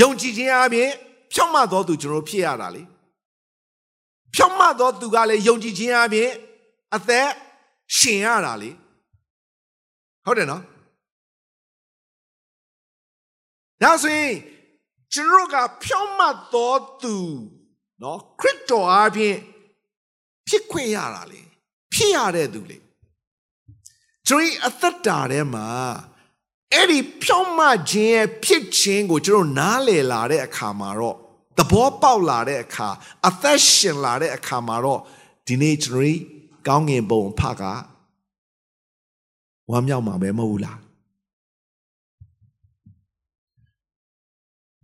[0.00, 0.88] ယုံကြည်ခြင်းအပြင်
[1.32, 2.82] ဖြောင့်မတ်သောသူကျွန်တော်ဖြစ်ရတာလေ
[4.34, 6.30] ဖြောင့်မတ်သောသူကလည်းယုံကြည်ခြင်းအပြင်
[6.94, 7.28] အသက်
[7.96, 8.70] ရှင်ရတာလေ
[10.24, 10.62] ဟုတ်တယ်နော်
[13.82, 14.34] ဒါဆိုရင်
[15.12, 17.16] ကျွန်တော်ကဖြောင့်မတ်သောသူ
[18.02, 19.36] နော်ခရစ်တော်အပြင်
[20.48, 21.40] ဖြစ်ခွင့်ရတာလေ
[21.92, 22.78] ဖြစ်ရတဲ့သူလေ
[24.28, 25.66] ကျွန်တော်အသက်တာထဲမှာ
[26.72, 27.60] အဲ့ဒီဖြောင့်မ
[27.90, 31.16] ခြင်းရဲ့ဖြစ်ခြင်းကိုကျွန်တော်နားလည်လာတဲ့အခါမှာတော့
[31.58, 32.88] သဘောပေါက်လာတဲ့အခါ
[33.28, 35.00] အသက်ရှင်လာတဲ့အခါမှာတော့
[35.46, 36.18] ဒီနေ့ကျွန်တော်
[36.66, 37.62] ကောင်းငင်ပုံဖက
[39.70, 40.78] ဝမ်းမြောက်မှာပဲမဟုတ်လား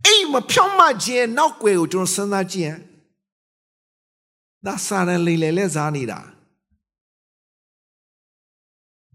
[0.05, 2.79] အိ မ်မဖြောင့်မခြင်းနောက်ွယ်ကိုကျွန်တော်စဉ်းစားကြည့်ရင်
[4.65, 6.19] ဒါစာရန်လေးလေလဲစားနေတာ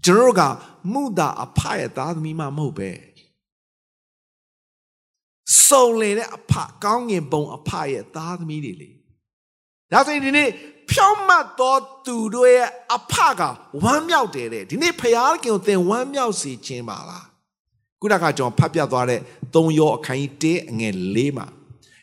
[0.05, 0.43] ကျွန်တော်က
[0.93, 2.91] မုတာအဖရဲ့သားသမီးမှမဟုတ်ပဲ
[5.67, 6.53] စုံလေတဲ့အဖ
[6.85, 8.91] ကောင်းငင်ပုံအဖရဲ့သားသမီးတွေလေ
[9.93, 10.49] ဒါဆိုရင်ဒီနေ့
[10.91, 13.43] ဖြောင့်မတ်သောသူတို့ရဲ့အဖက
[13.83, 17.27] ဝမ်းမြောက်တယ်တဲ့ဒီနေ့ဖယားခင်ကိုသင်ဝမ်းမြောက်စေခြင်းပါလား
[18.05, 19.21] ခုနကကျွန်တော်ဖတ်ပြသွားတဲ့
[19.55, 21.47] သုံးရောအခန်းကြီး1အငယ်၄မှာ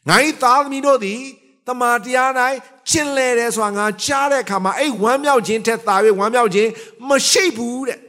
[0.08, 1.22] ငါ၏သားသမီးတို့သည်
[1.68, 2.58] တမာတရားတိုင်း
[2.90, 6.70] ကျင်လဲတယ်ဆိုတာငါကြားတဲ့အခါမှာအဲ့ဝမ်းမြောက်ခြင်းထက်သာ၍ဝမ်းမြောက်ခြင်း
[7.10, 8.00] မရှိဘူးတဲ့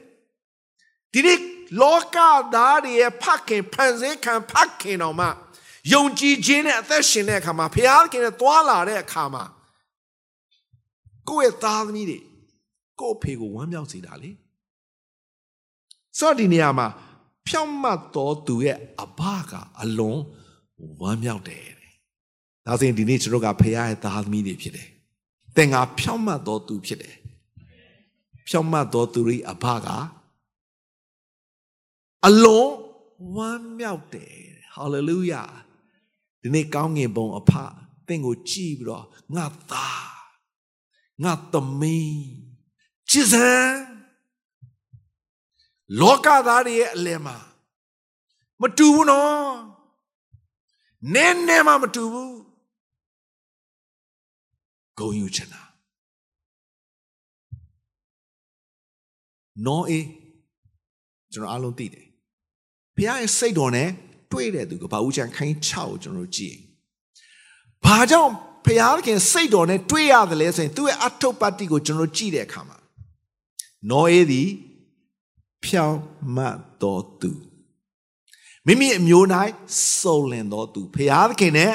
[1.12, 1.38] ဒီနေ့
[1.80, 2.16] လောက
[2.54, 5.26] သားတွေရဲ့ဖခင်ဖန်ဆင်းခံဖခင်တော်မှ
[5.92, 7.76] ယုံကြည်ခြင်းနဲ့အသက်ရှင်တဲ့အခါမှာဖ
[8.12, 9.44] ခင်နဲ့တွာလာတဲ့အခါမှာ
[11.28, 12.18] ကိုယ့်ရဲ့သားသမီးတွေ
[13.00, 14.30] ကိုယ့်ဖေကိုဝမ်းမြောက်စေတာလေ
[16.18, 16.88] ဆိုတော့ဒီနေရာမှာ
[17.48, 19.20] ဖြောင့်မတ်တော်သူရဲ့အဘ
[19.50, 20.18] ကအလွန်
[21.00, 21.72] ဝမ်းမြောက်တယ်
[22.66, 24.88] ဒါဆိုရင်ဒီနေ့ကျွန်တော်ကဖခင်ရဲ့သားသမီးတွေဖြစ်တယ်။
[25.56, 27.14] သင်ကဖြောင့်မတ်တော်သူဖြစ်တယ်။
[28.48, 29.88] ဖြောင့်မတ်တော်သူရဲ့အဘက
[32.26, 32.70] အလွန်
[33.34, 34.34] ဝမ်းမြောက်တယ်။
[34.74, 35.42] ဟာလေလုယာ။
[36.42, 37.52] ဒီနေ့ကောင်းငင်ဘုံအဖ
[38.06, 40.06] သင်ကိုကြည့်ပြီးတော့ငါသား
[41.22, 42.22] ငါသမီး
[43.10, 43.48] ကြည်စံ
[46.00, 47.36] လောကသားတွေရဲ့အလယ်မှာ
[48.60, 49.52] မတူဘူးနော်
[51.14, 52.36] နည်းနည်းမှမတူဘူး
[54.98, 55.62] ဂုံယူချင်တာ
[59.66, 60.06] နောအေး
[61.32, 62.06] ကျွန်တော်အားလုံးသိတယ်
[62.96, 63.88] ဘုရားရဲ့စိတ်တော်နဲ့
[64.32, 66.56] တွေ့တဲ့သူကဘာဦးချန်ခိုင်း6ကိုကျွန်တော်တို့ကြည့်
[67.84, 68.32] ဘာကြောင့်
[68.66, 72.78] ဘုရားခင်စိတ်တော်နဲ့တွေ့ရတယ်လဲဆိုရင်သူ့ရဲ့အထုပ်ပတ်တိကိုကျွန်တော်ကြည့်တဲ့အခါမှာ
[73.90, 74.48] နောအေးသည်
[75.64, 75.98] ဖြောင်း
[76.36, 77.32] မတ်တော်သူ
[78.66, 79.26] မိမိအမျိုး၌
[80.00, 81.72] စုံလင်တော်သူဘုရားခင်နဲ့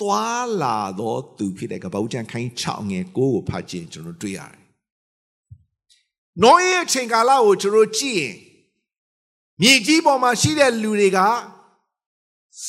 [0.00, 4.62] သွားလာသောသူဖြစ်တဲ့ကပ္ပဦးကျန်ခိုင်း6ငယ်9ကိုဖတ်ကြည့်ကျွန်တော်တွေ့ရတယ်။
[6.42, 8.34] နောရဲ့အချိန်ကာလကိုကျွန်တော်ကြည့်ရင်
[9.62, 11.18] မြေကြီးပေါ်မှာရှိတဲ့လူတွေက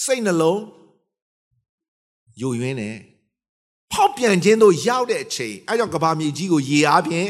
[0.03, 0.61] စိတ်နှလုံး
[2.41, 2.91] ယိုယွင်းနေ
[3.91, 7.29] ဖောက်ပြန်ခြင်းတို့ရောက်တဲ့အချိန်အဲကြောင့်ကဘာမြေကြီးကိုရေအားဖြင့်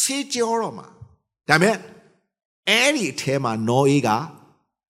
[0.00, 0.86] ဆေးကြောတော့မှာ
[1.48, 1.76] ဒါပေမဲ့
[2.70, 4.08] အဲ့ဒီအထဲမှာနောအေးက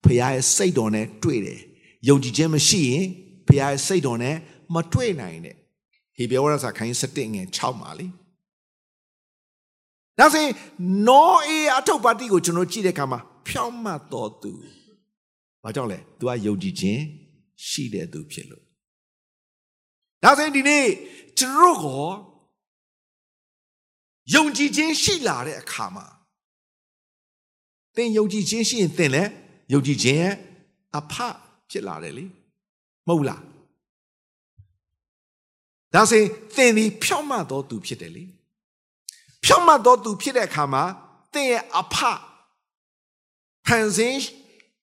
[0.03, 1.59] ဖခင်ရဲ့စိတ်တော်နဲ့တွေ့တယ်
[2.07, 3.05] ယုံကြည်ခြင်းမရှိရင်
[3.47, 4.35] ဘုရားရဲ့စိတ်တော်နဲ့
[4.73, 5.55] မတွေ့နိုင်တဲ့
[6.15, 8.07] ဟေဘဲဝရစာခိုင်း7ငယ်6မှာလေ
[10.19, 10.53] ဒါဆိုရင်
[11.07, 14.51] နောအေအထုပ်ပါတိကိုကျွန်တော်ကြည့်တဲ့အခါမှာဖြောင်းမတ်တော်သူ
[15.63, 17.01] ဘာကြောင့်လဲ तू ကယုံကြည်ခြင်း
[17.67, 18.63] ရှိတဲ့သူဖြစ်လို့
[20.23, 20.85] ဒါဆိုရင်ဒီနေ့
[21.39, 22.05] ကျွန်တော်ကို
[24.33, 26.05] ယုံကြည်ခြင်းရှိလာတဲ့အခါမှာ
[27.95, 29.31] သင်ယုံကြည်ခြင်းရှိရင်သင်လည်း
[29.73, 30.33] ယုံကြည်ခြင်းရဲ့
[30.97, 31.13] အဖ
[31.69, 32.25] ဖြစ်လာတယ်လေ
[33.07, 33.41] မဟုတ်လား
[35.93, 38.23] ဒါဆိုရင်သင်ဒီဖြောင့်မတ်တော်သူဖြစ်တယ်လေ
[39.43, 40.83] ဖြောင့်မတ်တော်သူဖြစ်တဲ့အခါမှာ
[41.33, 41.95] သင်ရဲ့အဖ
[43.65, 44.19] ဖန်ဆင်း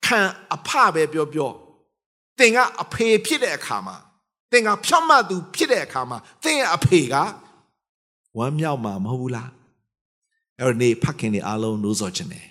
[0.06, 0.20] ခံ
[0.54, 1.50] အဖပဲပြောပြော
[2.38, 3.96] သင်ကအဖေဖြစ်တဲ့အခါမှာ
[4.50, 7.14] သင်ကဖြောင့်မတ်သူဖြစ်တဲ့အခါမှာသင်ရဲ့အဖေက
[8.36, 9.50] ဝမ်းမြောက်မှာမဟုတ်ဘူးလား
[10.58, 12.46] အဲ့တော့နေဖခင်တွေအားလုံးလို့ဆိုချင်တယ်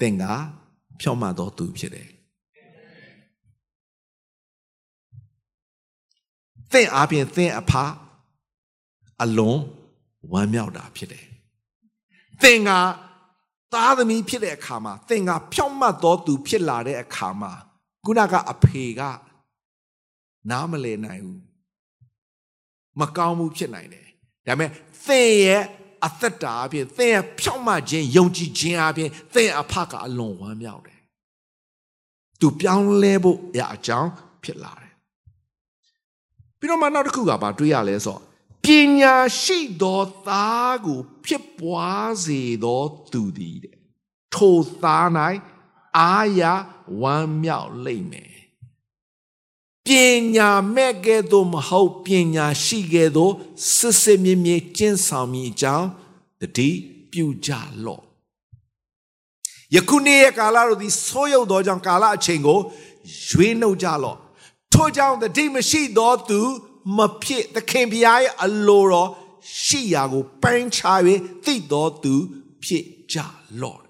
[0.00, 0.24] သင်က
[1.00, 2.08] ဖြောင့်မတ်တော်သူဖြစ်တယ်
[6.72, 7.72] သင်အားဖြင့်သင်အဖ
[9.22, 9.58] အလွန်
[10.32, 11.24] ဝမ်းမြောက်တာဖြစ်တယ်။
[12.42, 12.70] သင်က
[13.72, 17.52] သားသမီးဖြစ်တဲ့အခါမှာသင်ကဖြောင့်မတ်သောသူဖြစ်လာတဲ့အခါမှာ
[18.04, 19.00] ခုနကအဖေက
[20.50, 21.42] နားမလည်နိုင်ဘူး
[23.00, 24.06] မကောင်းမှုဖြစ်နိုင်တယ်
[24.46, 24.70] ဒါပေမဲ့
[25.06, 25.64] သင်ရဲ့
[26.06, 31.00] အသက်တာအပြင်သင်ရဲ့ဖြောင့်မတ်ခြင်းယုံကြည်ခြင်းအပြင်သင်အဖကအလွန်ဝမ်းမြောက်တယ်
[32.40, 34.10] သူပြောင်းလဲဖို့အရာအကြောင်း
[34.42, 34.92] ဖြစ်လာတယ်
[36.58, 38.20] ပြီးတော့မှနောက်တစ်ခုကဘာတွေးရလဲဆိုတော့
[38.64, 38.66] ပ
[38.98, 42.82] ညာရှိသောသားကို ဖြစ်ပွားစေသော
[43.12, 43.76] သူသည်တဲ့
[44.34, 45.06] ထိုသား၌
[45.98, 46.42] အာရ
[47.00, 48.33] ဝမ်းမြောက်လိမ့်မယ်
[49.86, 49.88] ပ
[50.34, 53.32] ညာမဲ့ကဲ့သို့မဟုတ်ပညာရှိကဲ့သို့
[53.74, 55.88] စစ်စစ်မြင့်မြင့်ကျင့်ဆောင်မိအကြောင်း
[56.40, 56.70] တတိ
[57.12, 57.50] ပြုကြ
[57.84, 58.02] လော့
[59.74, 62.58] ယခုနေ့ရဲ့ကာလတို့သည်ဆိုးရုပ်သောကြောင့်ကာလအချိန်ကို
[63.28, 64.18] ရွေးနှုတ်ကြလော့
[64.72, 66.40] ထို့ကြောင့်တတိမရှိသောသူ
[66.96, 69.08] မဖြစ်သခင်ဖျားရဲ့အလိုတော်
[69.62, 71.00] ရှိရာကိုပိုင်းခြား၍
[71.44, 72.14] သိတော်သူ
[72.64, 73.18] ဖြစ်ကြ
[73.60, 73.80] လော့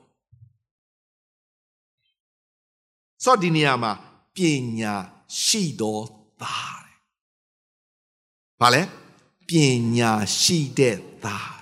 [3.24, 3.92] စောဒီနေရာမှာ
[4.34, 4.38] ပ
[4.80, 6.04] ညာ ရှိတော်
[6.42, 6.98] သားတဲ့။
[8.60, 8.82] ဘာလဲ
[9.48, 9.50] ပ
[9.96, 11.54] ညာရှိတဲ့သား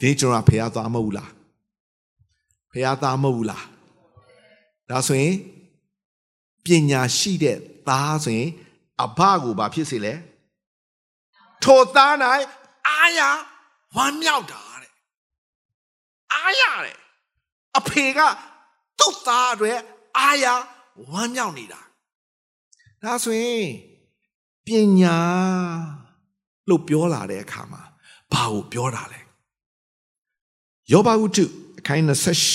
[0.00, 1.30] ဒီကျွန်တော်ဖះသားမဟုတ်ဘူးလား
[2.72, 3.64] ဖះသားမဟုတ်ဘူးလား
[4.90, 5.34] ဒါဆိုရင်
[6.64, 8.50] ပညာရှိတဲ့သားဆိုရင်
[9.02, 10.14] အဘကိုဘာဖြစ်စေလဲ
[11.62, 12.14] ထိုသား၌
[12.88, 13.20] အာရ
[13.96, 14.92] ဝမ်းမြောက်တာတဲ့
[16.32, 16.96] အာရတဲ့
[17.78, 18.20] အဖေက
[18.98, 19.80] သူ့သားအတွက်
[20.18, 20.44] အာရ
[21.10, 21.80] ဝမ်းမြောက်နေတာ
[23.02, 23.68] ဒါဆိုရင်
[24.66, 24.68] ပ
[25.00, 25.16] ညာ
[26.68, 27.82] လို့ပြောလာတဲ့အခါမှာ
[28.32, 29.20] ဘာကိုပြောတာလဲ
[30.92, 31.44] ယောဘဝတ္ထု
[31.78, 32.02] အခန်း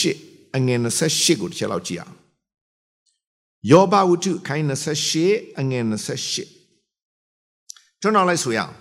[0.02, 2.16] 28အငယ်28ကိုတစ်ချက်လောက်ကြည့်အောင်
[3.72, 4.66] ယောဘဝတ္ထုခိုင်း
[5.16, 5.84] 28အငယ်
[6.72, 8.74] 28ကျွန်တော်လိုက်ဆိုရအောင်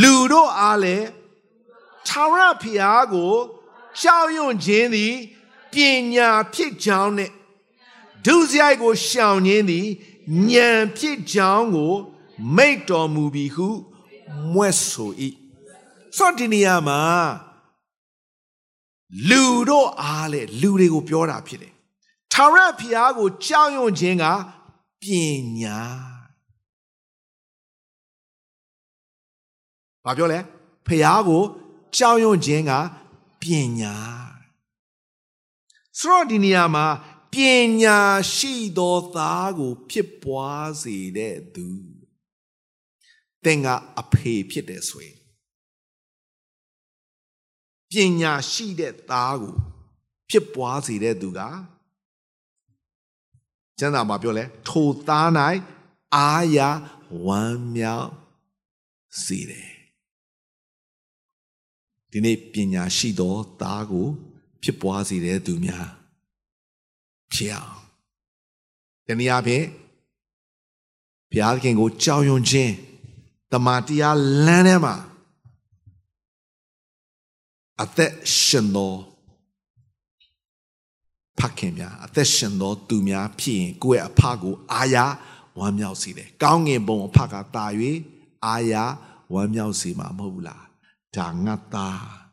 [0.00, 1.06] လူတို့အားလည်း
[2.08, 3.32] ထာဝရဘုရားကို
[4.00, 5.14] ကြောက်ရွံ့ခြင်းသည်
[5.72, 5.74] ပ
[6.14, 7.30] ညာဖြစ်ကြောင်းနဲ့
[8.26, 9.86] ဒုစရိုက်ကိုရှောင်ခြင်းသည်
[10.50, 11.94] ဉာဏ်ဖြစ်ကြောင်းကို
[12.56, 13.68] မိတ်တော်မူပြီဟု
[14.52, 15.12] မွဲ့ဆို၏
[16.16, 17.00] ဆိုဒီနေရာမှာ
[19.28, 21.72] လူတို့အားလေလူတွေကိုပြောတာဖြစ်တယ်
[22.32, 24.24] ထာဝရဘုရားကိုကြောက်ရွံ့ခြင်းက
[25.02, 25.04] ပ
[25.60, 25.78] ညာ
[30.04, 30.38] ဘာပြောလဲ
[30.86, 31.42] ဘုရားကို
[31.96, 32.72] ကြောက်ရွံ့ခြင်းက
[33.42, 33.44] ပ
[33.80, 33.94] ညာ
[35.98, 36.84] ဆိုတော့ဒီနေရာမှာ
[37.34, 37.36] ပ
[37.82, 38.00] ညာ
[38.34, 41.66] ရှိသောသားကို ဖြစ်ပွားစေတဲ့သူ
[43.44, 43.68] သင်က
[44.00, 45.18] အဖေဖြစ်တယ်ဆိုရင်
[47.90, 49.54] ပညာရှိတဲ့သားကို
[50.30, 51.40] ဖြစ်ပွားစေတဲ့သူက
[53.78, 55.28] ကျမ်းစာမှာပြောလဲထိုသား၌
[56.16, 56.58] အာရ
[57.26, 58.10] ဝမ်းမြောက်
[59.24, 59.72] စေတယ်
[62.10, 64.08] ဒီနေ့ပညာရှိသောသားကို
[64.62, 65.88] ဖြစ်ပွားစေတဲ့သူများ
[67.34, 67.74] ဖြစ်အောင်
[69.06, 69.64] တနည်းအားဖြင့်
[71.30, 72.72] ဘုရားသခင်ကိုကြောက်ရွံ့ခြင်း
[73.52, 74.94] တမန်တရားလမ်းထဲမှာ
[77.82, 78.12] အသက်
[78.42, 78.94] ရှင်သော
[81.38, 84.96] ဖခင်များအသက်ရှင်သောသူများဖြစ်ရင်ကိုယ့်ရဲ့အဖကိုအာရ
[85.58, 87.64] ဝမ်းမြောက်စေတယ်။ကောင်းငင်ဘုံအဖကတာ၍
[88.46, 88.74] အာရ
[89.32, 90.62] ဝမ်းမြောက်စေမှာမဟုတ်ဘူးလား။
[91.16, 92.23] ဒါငါသား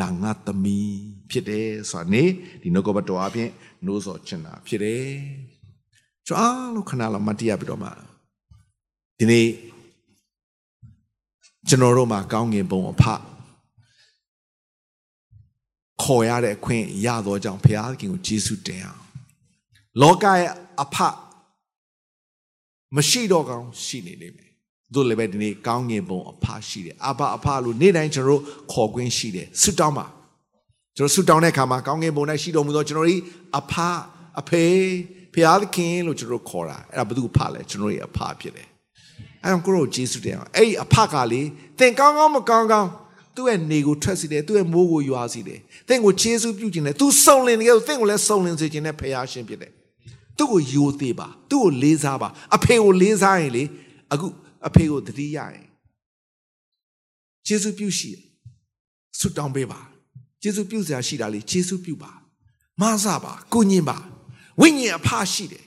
[0.00, 0.96] ဒါငါသမီး
[1.30, 2.22] ဖြစ်တယ်ဆိုတာနေ
[2.62, 3.50] ဒီနှုတ်ကပတော်အပြင်
[3.84, 5.06] နှိုးဆော်ချင်တာဖြစ်တယ်။
[6.26, 7.90] ကျွန်တော်လို့ခဏလောက်မတိရပြီးတော့မှ
[9.18, 9.48] ဒီနေ့
[11.68, 13.04] ကျွန်တော်တို့မှာကောင်းငင်ဘုံအဖ
[16.02, 19.02] ခေါ်ရတဲ့အခွင့်ရသောကြောင့်ဘုရားခင်ကိုကျေးဇူးတင်အောင်
[20.00, 20.50] လောကရဲ့
[20.82, 20.96] အဖ
[22.96, 24.45] မရှိတော့ကောင်းရှိနေလိမ့်မယ်
[24.94, 30.06] တို့လည်းပဲဒီနေ့ကောင်းငင်ဘုံအဖရှိတယ်အဘအဖလို့နေ့တိုင်းကျွန်တော်တို့ခေါ်ခွင့်ရှိတယ်ဆုတောင်းပါ
[30.96, 33.20] ကျွန်တော်ဆုတောင်းတဲ့အခါမှာကောင်းငင်ဘုံ၌ရှိတော်မူသောကျွန်တော်တို့
[33.58, 33.74] အဖ
[34.40, 34.64] အဖေ
[35.34, 38.68] ဘုရားသခင်လို့ကျွန်တော်တို့ခေါ်တာအဲ့ဒါဘယ်သူဖလဲကျွန်တော်ရဲ့အဖဖြစ်တယ်
[39.42, 41.42] အဲ့တော့ကိုရောကျေးဇူးတင်အောင်အဲ့ဒီအဖကလေ
[41.78, 42.90] သင်ကောင်းကောင်းမကောင်းကောင်း
[43.36, 45.58] သူ့ရဲ့နေကိုထွက်စီတယ်သူ့ရဲ့မိုးကိုရွာစီတယ်
[45.88, 49.72] သင်ကိုခြေဆုပ်ပြုခြင်းတယ်သူစုံလင်တယ်သင်ကိုလည်းစုံလင်စေခြင်းနဲ့ဖယားရှင်ဖြစ်တယ်
[50.38, 53.64] သူ့ကိုယိုသေးပါသူ့ကိုလေးစားပါအဖေကိုလေးစားရင်လေ
[54.12, 54.26] အခု
[54.66, 55.66] အဖေကိုတတိယရင်
[57.46, 58.10] ခြေဆုပ်ပြုရှိ
[59.18, 59.80] ဆုတောင်းပေးပါ
[60.42, 62.12] ခြေဆုပ်ပြုစရာရှိတာလေခြေဆုပ်ပြုပါ
[62.80, 63.98] မဆပါကိုညင်ပါ
[64.60, 65.64] ဝိညာဉ်အဖရှိတယ်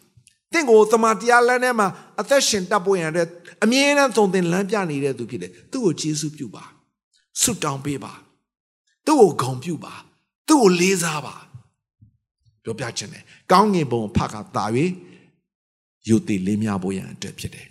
[0.54, 1.88] တင့်ကိုသမာတရားလမ်းထဲမှာ
[2.20, 3.28] အသက်ရှင်တတ်ဖို့ရတဲ့
[3.64, 6.64] အမြဲတမ်းသုံးသင်လမ်းပြနေတဲ့သူဖြစ်တယ်သူ့ကိုကျေးဇူးပြုပါ
[7.42, 8.14] ဆုတောင်းပေးပါ
[9.08, 9.94] သူ့ကိုဂုဏ်ပြုပါ
[10.48, 11.36] သူ့ကိုလေးစားပါ
[12.64, 14.66] ပြောပြခြင်းတယ်ကောင်းငင်ဘုံဖကတာ၍
[16.08, 17.69] ယူတည်လေးများဖို့ရန်အတွက်ဖြစ်တယ်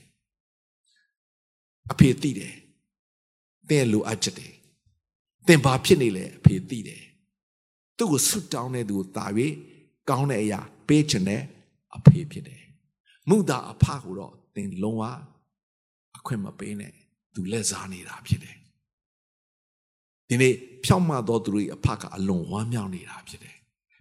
[1.92, 2.54] အဖေသိတယ်
[3.70, 4.52] တဲ့လိုအပ်ချက်တယ်
[5.46, 7.02] သင်ဘာဖြစ်နေလဲအဖေသိတယ်
[7.96, 9.26] သူ့ကိုဆွတောင်းတဲ့သူကိုတာ၍
[10.08, 11.42] ကောင်းတဲ့အရာပေးချင်တဲ့
[11.96, 12.62] အဖေဖြစ်တယ်
[13.28, 15.02] မုသာအဖကိုတော့သင်လုံးဝ
[16.16, 16.92] အခွင့်မပေးနဲ့
[17.34, 18.56] သူလက်စားနေတာဖြစ်တယ်
[20.28, 23.56] ဒီနေ့ဖြောင့်မတ်သောသူတို့အဖကအလွန်ဝမ်းမြောက်နေတာဖြစ်တယ်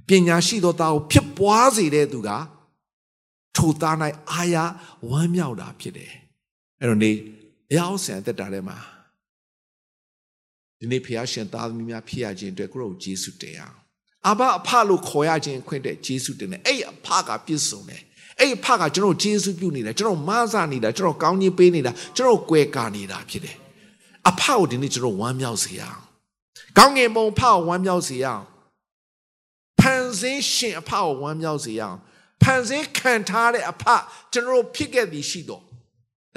[0.08, 2.30] ပညာရှိသောသားကိုဖြစ်ပွားစေတဲ့သူက
[3.56, 3.96] ထိုသား၌
[4.32, 4.56] အာရ
[5.10, 6.12] ဝမ်းမြောက်တာဖြစ်တယ်
[6.80, 7.12] အဲ့တော့နေ
[7.72, 8.78] အရာအောင်ဆန်တက်တာထဲမှာ
[10.80, 13.78] ဒီနေ့ဖះရှင်သားသမီးများဖြစ်ရခြင်းအတွက်ကိုရောယေရှုတင်အောင်
[14.30, 18.02] အဘအဖလို့ခေါ်ရခြင်းခွင့်တဲ့ယေရှုတင်တယ်အဲ့အဖကပြည့်စုံတယ်
[18.40, 23.58] အဲ့အဖကကျွန်တော်ယေရှုပြုနေတာကျွန်တော်မဆာနေတာကျွန်တော်ကောင်းကြီးပေးနေတာကျွန်တော်ကွယ်ကာနေတာဖြစ်တယ်
[24.30, 26.00] အဖကိုဒီနေ့ကျွန်တော်ဝမ်းမြောက်စေရအောင်
[26.78, 28.44] ကောင်းငင်ဘုံဖကိုဝမ်းမြောက်စေရအောင်
[29.80, 31.98] ဖန်ဆင်းရှင်အဖကိုဝမ်းမြောက်စေရအောင်
[32.42, 33.84] ဖန်ဆင်းခံထားတဲ့အဖ
[34.34, 35.64] ကျွန်တော်ဖြစ်ခဲ့သည်ရှိတော့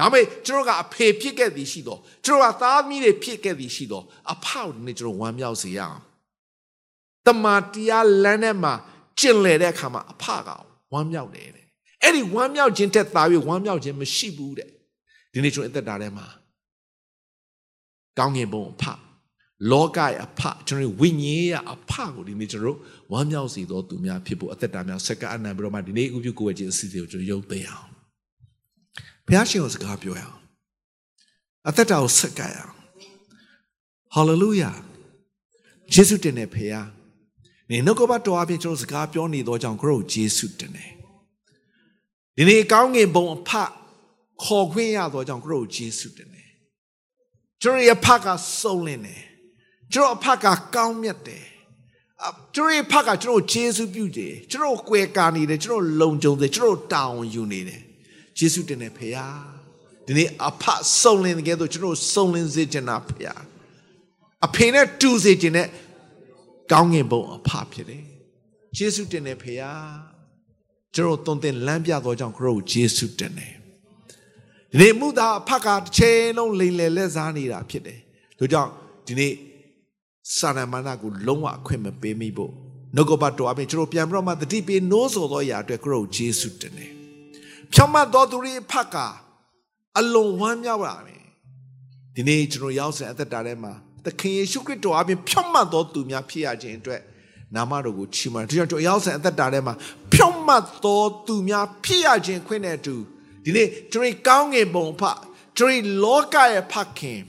[0.01, 5.99] ဒါပေမဲ့ကျွန်တော်ကအဖေဖြစ်ခဲ့သည်ရှိတော့ကျွန်တော်ကသားသမီးတွေဖြစ်ခဲ့သည်ရှိတော့အဖကိုဒီနေ့ကျွန်တော်ဝမ်းမြောက်စေရအောင်
[7.27, 8.73] တမန်တရားလမ်းထဲမှာ
[9.19, 10.49] ကျင့်လည်တဲ့အခါမှာအဖက
[10.93, 11.67] ဝမ်းမြောက်တယ်တဲ့
[12.03, 14.69] အဲ့ဒီဝမ်းမြောက်ခြင်းတက်သား၍ဝမ်းမြောက်ခြင်းမရှိဘူးတဲ့
[15.33, 16.27] ဒီနေ့ကျွန်တော်အသက်တာထဲမှာ
[18.19, 18.85] ကောင်းငင်ဘုံအဖ
[19.71, 22.79] လောကရဲ့အဖကျွန်တော်ဝိညာဉ်ရဲ့အဖကိုဒီနေ့ကျွန်တော်
[23.13, 27.91] ဝမ်းမြောက်စေတော်သူများဖြစ်ဖို့အသက်တာများစက္ကအနံပြီးတော့မှဒီနေ့ဥပြုကိုယ်ဝဲခြင်းအစီအစဉ်ကိုကျွန်တော်ရုပ်သိမ်းအောင်
[29.27, 30.39] ဘုရားရှင်ကိုစကားပြောရအောင်
[31.69, 32.75] အသက်တာကိုဆက်ကရအောင်
[34.15, 34.71] ဟာလေလုယာ
[35.93, 36.89] ယေရှုတင်တဲ့ဖေယား
[37.71, 40.91] နေနှုတ်ကပတ်တော်အပြင်ကျွန်တော်စကားပြောနေတော့ကြောင့်ကိုရောယေရှုတင်တယ်
[42.37, 43.51] ဒီနေ့ကောင်းငင်ဘုံအဖ
[44.43, 46.49] ခေါ်ခွင့်ရတော့ကြောင့်ကိုရောယေရှုတင်တယ်
[47.63, 48.27] ကျွန်တော်ရဲ့ဖက
[48.61, 49.23] စုံလင်တယ်
[49.93, 51.45] ကျွန်တော်အဖကကောင်းမြတ်တယ်
[52.55, 57.81] ကျွန်တော်ရဲ့ဖကကျွန်တော်ယေရှုပြုတယ်ကျွန်တော်ကွယ်ကာနေတယ်ကျွန်တော်လုံခြုံတယ်ကျွန်တော်တာဝန်ယူနေတယ်
[58.41, 59.39] ယေရှုတင်တယ်ဖေယား
[60.07, 60.65] ဒီနေ့အဖ
[61.01, 63.43] စုံလင်တဲ့ကဲတော့ကျွန်တော်စုံလင်စေချင်တာဖေယား
[64.47, 65.69] အဖေနဲ့တူစေချင်တဲ့
[66.73, 68.03] ကောင်းငင်ဘုံအဖဖြစ်တယ်
[68.79, 69.89] ယေရှုတင်တယ်ဖေယား
[70.95, 73.55] ကျွန်တော်တုံတင်လမ်းပြသောကြောင့်ခရုယေရှုတင်တယ်
[74.71, 77.99] ဒီနေ့မူသားအဖကတစ်ချိန်လုံးလိမ်လည်လက်စားနေတာဖြစ်တယ်
[78.39, 78.71] ဒါကြောင့်
[79.07, 79.33] ဒီနေ့
[80.37, 82.53] စာရမဏကိုလုံးဝအခွင့်မပေးမိဖို့
[82.95, 87.00] နှုတ်ကပတ်တော်အပြင်ကျွန်တော်ပြန်ပြီးတော့မှတတိပေးနိုးဆိုသောအရာအတွက်ခရုယေရှုတင်တယ်
[87.75, 88.97] ဖြောင့်မတ်တော်သူတွေဖတ်က
[89.99, 91.23] အလွန်ဝမ်းမြောက်ပါမယ်
[92.15, 93.73] ဒီနေ့ကျွန်တော်ရောက်စင်အသက်တာထဲမှာ
[94.05, 97.01] သခင်ယေရှုခရစ်တော်အပြင်ဖြောင့်မတ်တော်သူများဖြစ်ရခြင်းအတွက်
[97.57, 99.75] နာမတော်ကိုချီးမွမ်းတယ်။ဒီကြောင့်ကျွန်တော်ရောက်စင်အသက်တာထဲမှာ
[100.13, 102.97] ဖြောင့်မတ်တော်သူများဖြစ်ရခြင်းခွင့်နဲ့အတူ
[103.45, 105.03] ဒီနေ့ကျွန်တော်ကောင်းငင်ပုံဖ
[105.59, 107.21] ကျွန်တော်လောကရဲ့ဖခင်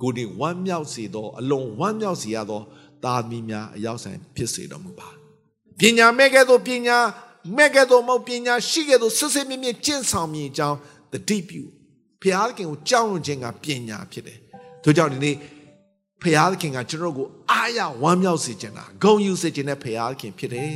[0.00, 2.60] ကိုဒီဝမ်းမြောက်စေသောအလုံးဝမ်းမြောက်စေရသော
[3.04, 5.08] သားသမီးများအရောက်ဆိုင်ဖြစ်စေတော်မူပါ
[5.78, 6.98] ပညာမဲ့ကဲ့သို့ပညာ
[7.56, 10.78] မဲ့ကဲ့သို့မဟုတ်ပညာရှိကဲ့သို့စစ်စစ်မြင့်မြင့်ကျင့်ဆောင်မြင်ကြောင်း
[11.12, 11.62] တတိပြု
[12.22, 14.38] ဖျားသခင်ကိုကြောက်ရွံ့ခြင်းကပညာဖြစ်တယ်
[14.82, 15.36] ထို့ကြောင့်ဒီနေ့
[16.22, 20.74] ဖျားသခင်ကကျွန်တော်ကိုအားရဝမ်းမြောက်စေခြင်းတာဂုဏ်ယူစေခြင်းနဲ့ဖျားသခင်ဖြစ်တယ်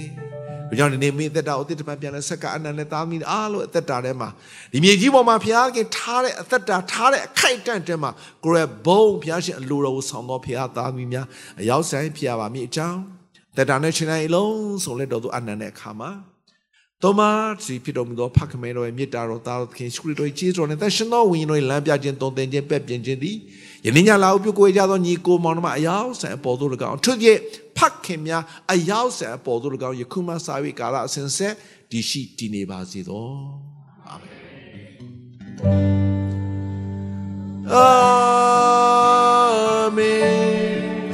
[0.69, 4.29] ဒါကြောင့်ဒီနေ့မိသက်တာအသစ်တစ်ပတ်ပြန်လဲဆက်ကအနန္တသားမီးအားလို့အသက်တာထဲမှာ
[4.73, 8.11] ဒီမြေကြီးပေါ်မှာဘုရားခင်ထားတဲ့အသက်တာထားတဲ့အခိုက်အတန့်တဲမှာ
[8.45, 11.27] ကိုရဘုံဘုရားရှင်အလိုတော်ကိုဆောင်တော်ဘုရားသားမီးများ
[11.61, 13.01] အရောက်ဆိုင်ဖြစ်ရပါမည်အကြောင်း
[13.57, 16.11] သက်တာနဲ့ရှင်တိုင်းအလုံးစုံလက်တော်သူအနန္တတဲ့အခါမှာ
[17.05, 17.31] တော်မာ
[17.65, 23.37] စီဖြစ်တော်မူသောဖခင်မဲတော်ရဲ့မေတ္တာတော်သားတော်သခင်ရှုခရစ်တော်ရဲ့ကျေးဇူးတော်နဲ့သရှင်တော်ဝိညာဉ်တော်ရဲ့လမ်းပြခြင်းတုံသင်ခြင်းပက်ပြင်ခြင်းသည်
[23.87, 27.29] ယနေ့ညလာဥပြုကိုကြသောညီကိုမောင်နှမအယောက်ဆန်အပေါ်သို့၎င်းထွတ်ပြ
[27.79, 28.43] ဖခင်များ
[28.73, 30.49] အယောက်ဆန်အပေါ်သို့၎င်းယခုမှစ၍
[30.79, 31.55] ကာလအစဉ်ဆက်
[31.91, 33.29] ဒီရှိတည်နေပါစေသော
[34.07, 34.55] အာမင်
[37.73, 37.87] အာ
[39.97, 41.05] မင်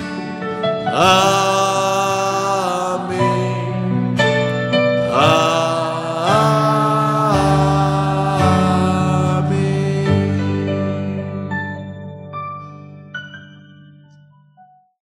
[0.99, 1.60] အာ